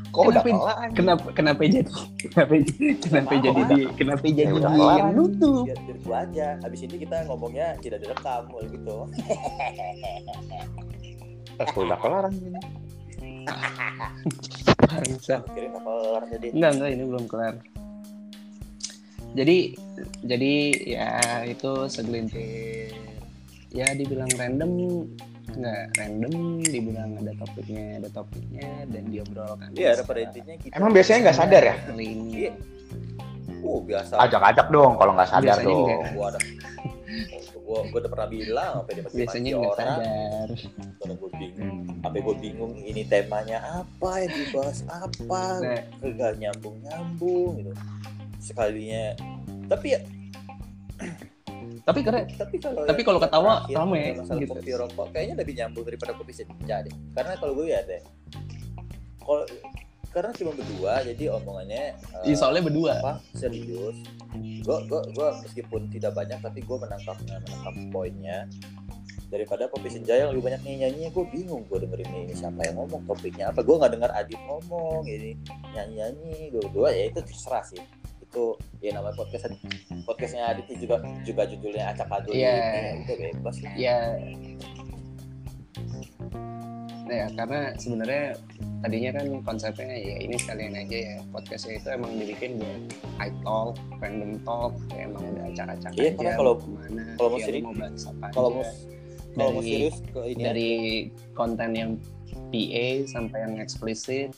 [0.09, 2.53] kau udah Kenapa- kenapa kenapa jadi kenapa kenapa
[2.97, 3.33] Kenapa?
[3.37, 4.97] jadi di kenapa jadi kelar.
[4.97, 6.47] yang nutup Biar, biar gua aja.
[6.59, 8.97] Habis ini kita ngomongnya tidak direkam gitu.
[11.69, 12.57] kau udah kelar anjing
[14.81, 15.35] Bangsa.
[15.47, 16.47] Kirim kelar jadi.
[16.51, 17.55] enggak enggak ini belum kelar
[19.29, 19.57] jadi
[20.23, 20.53] jadi
[20.89, 21.09] ya
[21.45, 22.89] itu segelintir
[23.69, 25.05] ya dibilang random
[25.49, 30.73] nggak random dibilang ada topiknya ada topiknya dan diobrolkan Iya, ada pada intinya kita.
[30.73, 32.51] emang biasanya nggak sadar ya kali ini Iya.
[33.61, 34.17] Oh, biasa.
[34.17, 36.01] ajak-ajak dong kalau nggak sadar Biasanya dong
[37.69, 39.77] Gua gua, udah pernah bilang sampai dia masih biasanya nggak orang.
[40.01, 40.49] sadar.
[40.97, 42.01] Karena gue bingung Hmm.
[42.01, 45.43] sampai gue bingung ini temanya apa yang dibahas apa.
[45.61, 45.81] Nah.
[46.09, 47.71] gak nyambung nyambung gitu.
[48.41, 49.13] Sekalinya.
[49.67, 49.99] Tapi ya
[51.79, 52.25] tapi keren.
[52.33, 54.53] Tapi kalau Tapi kalau ketawa, rame, masalah gitu.
[54.53, 58.01] kopi rokok kayaknya lebih nyambung daripada kopi senja deh karena kalau gue ya deh
[59.19, 59.43] kalau
[60.09, 61.83] karena cuma berdua jadi omongannya
[62.21, 62.93] Iya, soalnya berdua.
[62.97, 63.97] apa serius.
[64.59, 68.37] Gue gue gue meskipun tidak banyak tapi gue menangkapnya menangkap poinnya.
[69.29, 73.05] Daripada kopi senja yang lebih banyak nyanyi gue bingung gue dengerin ini siapa yang ngomong
[73.05, 73.61] topiknya apa.
[73.61, 75.37] Gue nggak dengar Adit ngomong ini
[75.71, 77.77] nyanyi nyanyi gue berdua ya itu terserah sih.
[78.19, 79.45] Itu ya namanya podcast
[80.03, 82.49] podcastnya Adit juga juga judulnya acak adul Iya.
[82.49, 83.73] ini ya udah bebas lah.
[83.77, 83.97] Ya
[87.11, 88.25] ya karena sebenarnya
[88.79, 92.81] tadinya kan konsepnya ya ini sekalian aja ya podcastnya itu emang dibikin buat
[93.17, 96.29] high talk, random talk, ya emang udah acak-acak Iya, aja.
[96.35, 98.63] kalau- mau ke mana, kalau mau ya, seri- lu mau bahas apa kalau mau
[99.29, 100.71] kalau mau Dari- serius ke ini dari
[101.33, 101.91] konten yang
[102.49, 104.33] PA sampai yang eksplisit,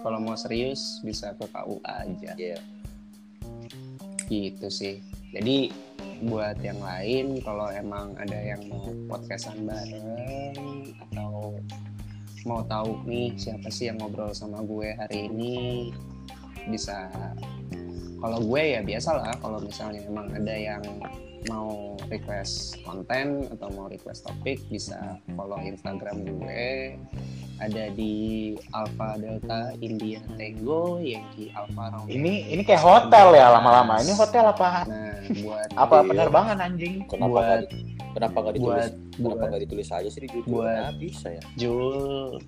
[0.00, 2.32] kalau mau serius bisa ke KUA aja.
[2.34, 2.58] Iya.
[4.28, 5.00] gitu sih
[5.32, 5.72] jadi
[6.20, 10.52] buat yang lain kalau emang ada yang mau podcastan bareng
[11.00, 11.56] atau
[12.46, 15.90] mau tahu nih siapa sih yang ngobrol sama gue hari ini.
[16.68, 17.08] Bisa
[18.18, 20.82] kalau gue ya biasa lah kalau misalnya emang ada yang
[21.46, 26.98] mau request konten atau mau request topik bisa follow Instagram gue.
[27.58, 32.06] Ada di Alpha Delta India Tango Yankee Alpha Romeo.
[32.06, 33.98] Ini ini kayak hotel ya lama-lama.
[33.98, 34.86] Ini hotel apa?
[34.86, 37.02] Nah buat apa penerbangan anjing?
[37.10, 40.28] Kenapa buat- nggak di- kenapa nggak ditulis buat kenapa buat nggak ditulis aja sih di
[40.30, 42.38] judul buat- Nah, bisa ya Jul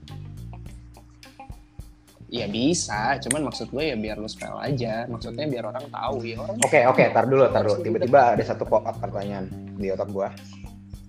[2.30, 6.38] ya bisa cuman maksud gue ya biar lu spell aja maksudnya biar orang tahu ya
[6.38, 7.82] orang Oke oke, tar dulu tar dulu.
[7.82, 10.30] Tiba-tiba ada satu pop up pertanyaan di otak gua.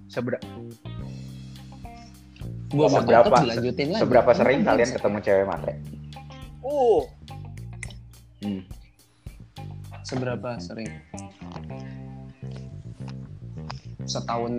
[0.07, 0.41] Sebera-
[2.67, 4.95] gue mau seberapa- tutup dilanjutin lagi seberapa sering Emang kalian bisa?
[4.97, 5.73] ketemu cewek matre?
[6.61, 6.99] oh
[8.39, 8.61] Hmm.
[10.01, 10.89] seberapa sering
[14.05, 14.53] setahun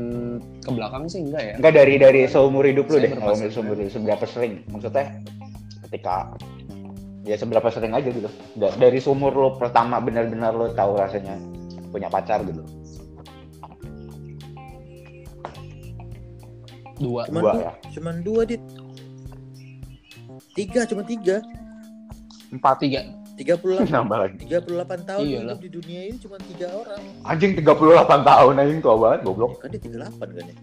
[0.63, 3.11] ke belakang sih enggak ya Enggak dari dari seumur hidup lu deh.
[3.11, 4.63] Kalau seumur hidup seberapa sering?
[4.71, 5.07] Maksudnya
[5.89, 6.35] ketika
[7.23, 8.29] ya seberapa sering aja gitu.
[8.57, 11.39] Da- Dari seumur lu pertama benar-benar lu tahu rasanya
[11.91, 12.63] punya pacar gitu.
[16.99, 17.73] dua Cuman Dua dua, ya.
[17.93, 18.63] cuman dua dit.
[20.53, 21.41] Tiga, cuma tiga.
[22.53, 23.01] Empat tiga
[23.33, 23.93] Tiga puluh delapan.
[23.97, 24.37] nambah lagi.
[24.45, 25.57] 38 tahun Iyalah.
[25.57, 27.03] hidup di dunia ini cuma tiga orang.
[27.25, 29.51] Anjing 38 tahun anjing tua banget goblok.
[29.53, 30.57] Ya kan dia 38 kan ya?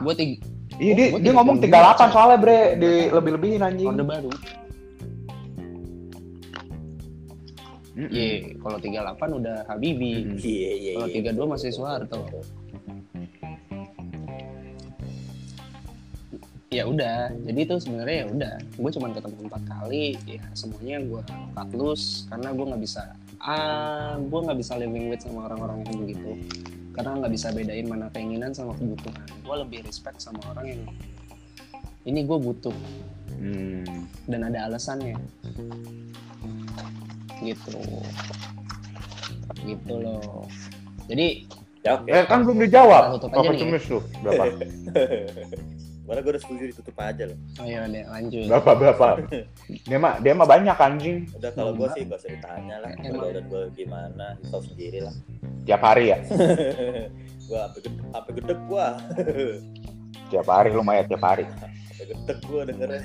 [0.00, 0.34] gue tiga
[0.80, 3.88] Iya Oh, dia, gua dia ngomong 38 38 soalnya bre di lebih-lebihin anjing.
[3.90, 4.30] orde baru.
[8.00, 10.12] Iya, kalau 38 udah Habibi.
[10.24, 10.36] Mm.
[10.40, 11.32] Iya, iya, Kalau iya.
[11.36, 12.20] 32 masih Soeharto.
[16.70, 18.54] Ya udah, jadi itu sebenarnya ya udah.
[18.78, 21.18] Gue cuma ketemu empat kali, ya semuanya gue
[21.50, 23.02] cut loose karena gue nggak bisa
[23.42, 26.30] ah gue nggak bisa living with sama orang-orang yang begitu
[26.92, 30.82] karena nggak bisa bedain mana keinginan sama kebutuhan gue lebih respect sama orang yang
[32.06, 32.76] ini gue butuh
[33.34, 34.04] Hmm.
[34.28, 35.16] dan ada alasannya
[37.40, 37.80] gitu
[39.58, 40.46] gitu loh
[41.10, 41.50] jadi
[41.80, 42.12] Ya oke.
[42.12, 43.02] Eh kan belum dijawab.
[43.08, 43.62] Kita tutup aja Berapa nih ya.
[43.64, 44.02] cumis tuh?
[44.20, 44.44] Berapa?
[46.10, 47.38] Mana gue udah setuju ditutup aja loh.
[47.62, 49.06] oh ya udah lanjut Berapa berapa?
[49.86, 51.16] Dia mah dia mah banyak anjing.
[51.38, 52.90] Udah kalau gue sih gak usah ditanya lah.
[52.98, 55.14] Kalau gue gimana, tahu sendiri lah.
[55.70, 56.18] Tiap hari ya.
[57.46, 58.86] gue apa gede, apa gedek gue,
[60.34, 61.46] Tiap hari lumayan tiap hari.
[61.46, 63.02] apa gedek gue dengernya.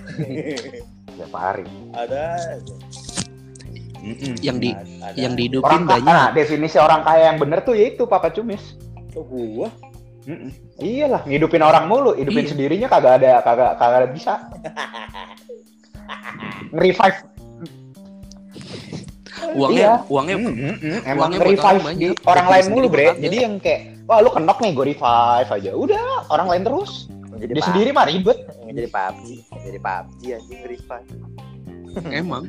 [1.13, 1.65] Tiap hari.
[1.93, 2.21] Ada
[2.57, 2.75] aja.
[4.41, 5.13] yang di Ada.
[5.13, 8.73] yang dihidupin Orang kaya, banyak nah, definisi orang kaya yang bener tuh yaitu Papa Cumis.
[9.13, 9.69] Oh, gua
[10.25, 10.49] Mm-mm.
[10.81, 12.51] Iyalah, ngidupin orang mulu, hidupin Iya.
[12.51, 14.33] sendirinya kagak ada kagak kagak ada bisa.
[16.73, 17.19] Nge-revive.
[19.55, 19.95] uangnya Iya.
[20.09, 20.99] uangnya Mm, mm, mm.
[21.05, 23.07] Emang uangnya nge-revive orang di orang lain mulu, Bre.
[23.15, 25.71] Jadi yang kayak wah lu kenok nih, gue revive aja.
[25.77, 26.91] Udah, orang lain terus.
[27.35, 28.39] Dia sendiri mah ribet.
[28.65, 31.09] menjadi PUBG, menjadi PUBG anjing revive.
[32.11, 32.43] emang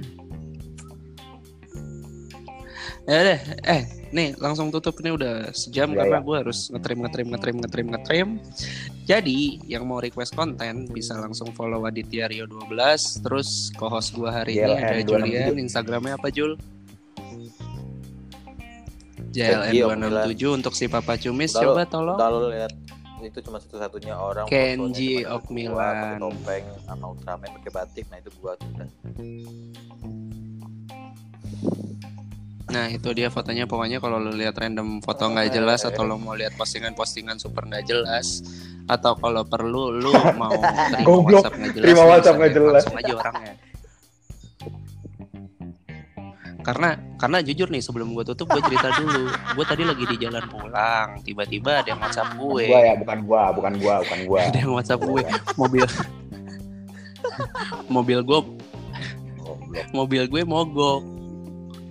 [3.07, 3.83] ya deh eh
[4.17, 6.25] nih langsung tutup nih udah sejam Ya, karena ya.
[6.25, 8.29] gue harus ngetrim ngetrim ngetrim ngetrim ngetrim.
[9.05, 14.57] Jadi yang mau request konten bisa langsung follow Aditya Rio 12 terus co-host gue hari
[14.57, 16.57] ini ada JLN Julian instagramnya apa Jul?
[19.37, 21.53] Kenji JLN267 untuk si Papa Cumis.
[21.53, 22.17] Udah coba tolong.
[22.17, 22.73] lo lihat
[23.21, 25.77] itu cuma satu-satunya orang Kenji Okmilan.
[25.77, 28.05] pakai topeng sama Ultraman pakai batik.
[28.09, 28.69] Nah itu gua tuh.
[32.77, 33.65] Nah itu dia fotonya.
[33.65, 37.89] Pokoknya kalau lo lihat random foto nggak jelas atau lo mau lihat postingan-postingan super nggak
[37.89, 38.45] jelas
[38.85, 40.53] atau kalau perlu lu mau
[40.93, 42.73] terima Goblok, WhatsApp nggak jelas terima WhatsApp nggak jelas.
[42.77, 43.55] langsung aja orangnya.
[46.61, 49.31] Karena karena jujur nih sebelum gue tutup gue cerita dulu.
[49.57, 52.65] Gue tadi lagi di jalan pulang tiba-tiba ada yang WhatsApp gue.
[52.69, 54.41] Gua ya, bukan gua, bukan gua, bukan gua.
[54.51, 55.23] ada yang WhatsApp gue.
[55.57, 55.87] Mobil.
[57.97, 58.41] Mobil gue
[59.93, 61.16] mobil gue mogok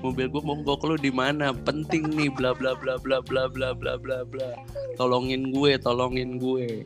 [0.03, 1.51] mobil gue mogok lu di mana?
[1.53, 4.49] Penting nih bla bla bla bla bla bla bla bla bla.
[4.99, 6.83] Tolongin gue tolongin gue.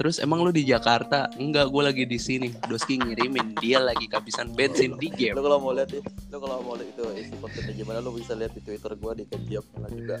[0.00, 1.28] Terus emang lu di Jakarta?
[1.36, 2.48] Enggak gue lagi di sini.
[2.64, 5.36] Doski ngirimin dia lagi kehabisan bensin di game.
[5.36, 5.92] Kalau mau lihat
[6.32, 9.28] lo kalau mau lihat itu isi kontennya gimana lo bisa lihat di Twitter gua di
[9.28, 10.16] Okmilan juga.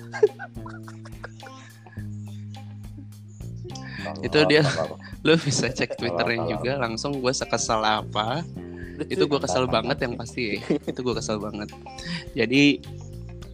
[4.20, 4.64] Itu dia.
[5.24, 8.44] Lu bisa cek twitternya juga langsung gue sekesal apa
[9.06, 10.58] itu gue kesel banget yang pasti.
[10.84, 11.70] Itu gue kesel banget.
[12.32, 12.80] Jadi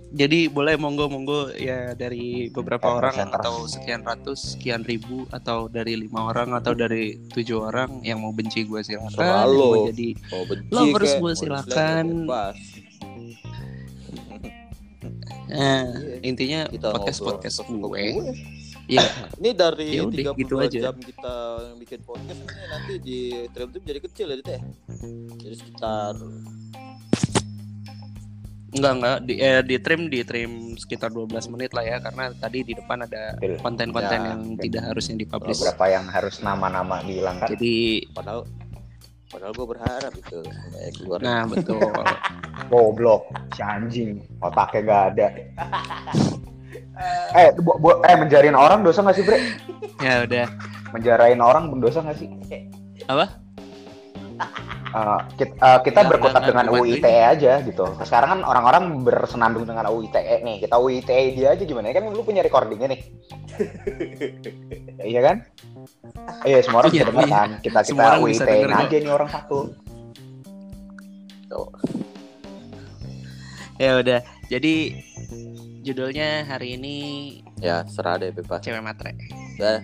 [0.09, 1.53] jadi boleh monggo monggo.
[1.53, 6.73] Ya dari beberapa Eh, orang atau sekian ratus sekian ribu atau dari lima orang atau
[6.73, 9.13] dari tujuh orang yang mau benci gue silakan.
[9.13, 9.61] Selalu.
[9.61, 12.05] Mau jadi Oh, benci Lovers kek, gue silakan.
[15.47, 15.75] eh, Iya.
[16.23, 18.05] intinya Kita podcast podcast gue.
[18.87, 19.03] Iya,
[19.43, 20.79] Ini dari Ya udah, 32 gitu aja.
[20.89, 21.35] jam kita
[21.67, 23.19] yang bikin podcast ini nanti di
[23.51, 24.61] trim trim jadi kecil ya Dit, ya.
[25.37, 26.13] Jadi sekitar
[28.69, 32.61] enggak enggak di eh, di trim di trim sekitar 12 menit lah ya karena tadi
[32.61, 35.59] di depan ada konten-konten Ya, yang tidak harusnya dipublish.
[35.59, 37.49] Beberapa yang harus nama-nama dihilangkan.
[37.49, 38.45] Jadi padahal
[39.27, 40.39] padahal gue berharap itu
[40.77, 41.19] eh, keluar.
[41.19, 41.81] nah betul.
[42.71, 45.27] Goblok, si anjing, otaknya gak ada.
[47.35, 49.39] eh, bu, bu- eh menjarain orang dosa gak sih, Bre?
[50.07, 50.47] ya udah.
[50.93, 52.29] Menjarain orang dosa gak sih?
[53.07, 53.27] Apa?
[54.87, 57.85] Eh, kita, eh, kita nggak, dengan nggak, UU ITE aja gitu.
[58.01, 60.57] Sekarang kan orang-orang bersenandung dengan UU ITE nih.
[60.65, 61.93] Kita UU ITE dia aja gimana?
[61.93, 63.01] Kan lu punya recordingnya nih.
[65.13, 65.37] iya kan?
[66.43, 67.35] Iya, semua orang Iya, bisa dengar iya.
[67.37, 67.49] kan.
[67.61, 68.81] Kita kita Semua orang UU bisa ITE denger kok.
[68.81, 69.59] aja nih orang satu.
[73.77, 74.21] Ya udah.
[74.47, 74.75] Jadi
[75.87, 76.97] judulnya hari ini
[77.57, 78.59] Ya, serah deh bebas.
[78.61, 79.15] cewek matre
[79.57, 79.79] Dah,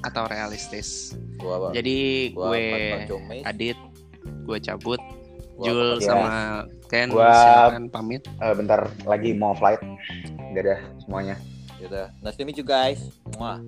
[0.00, 1.14] atau realistis.
[1.36, 1.68] gua apa?
[1.72, 2.66] Jadi Gua gue
[3.44, 3.78] Adit,
[4.44, 5.00] gue cabut,
[5.54, 6.04] gua Jul apa- Ya.
[6.04, 6.32] sama
[6.86, 8.22] Ken Gua- silakan pamit.
[8.26, 9.78] Eh, bentar lagi mau flight.
[10.50, 11.36] Dadah semuanya.
[11.78, 12.98] Yaudah, nice to meet you guys.
[13.36, 13.60] Muah.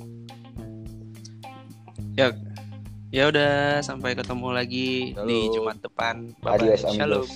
[3.11, 5.53] Ya udah sampai ketemu lagi di Halo.
[5.53, 6.31] Jumat depan.
[6.39, 6.57] Bye bye.
[6.63, 7.27] Adios Shalom.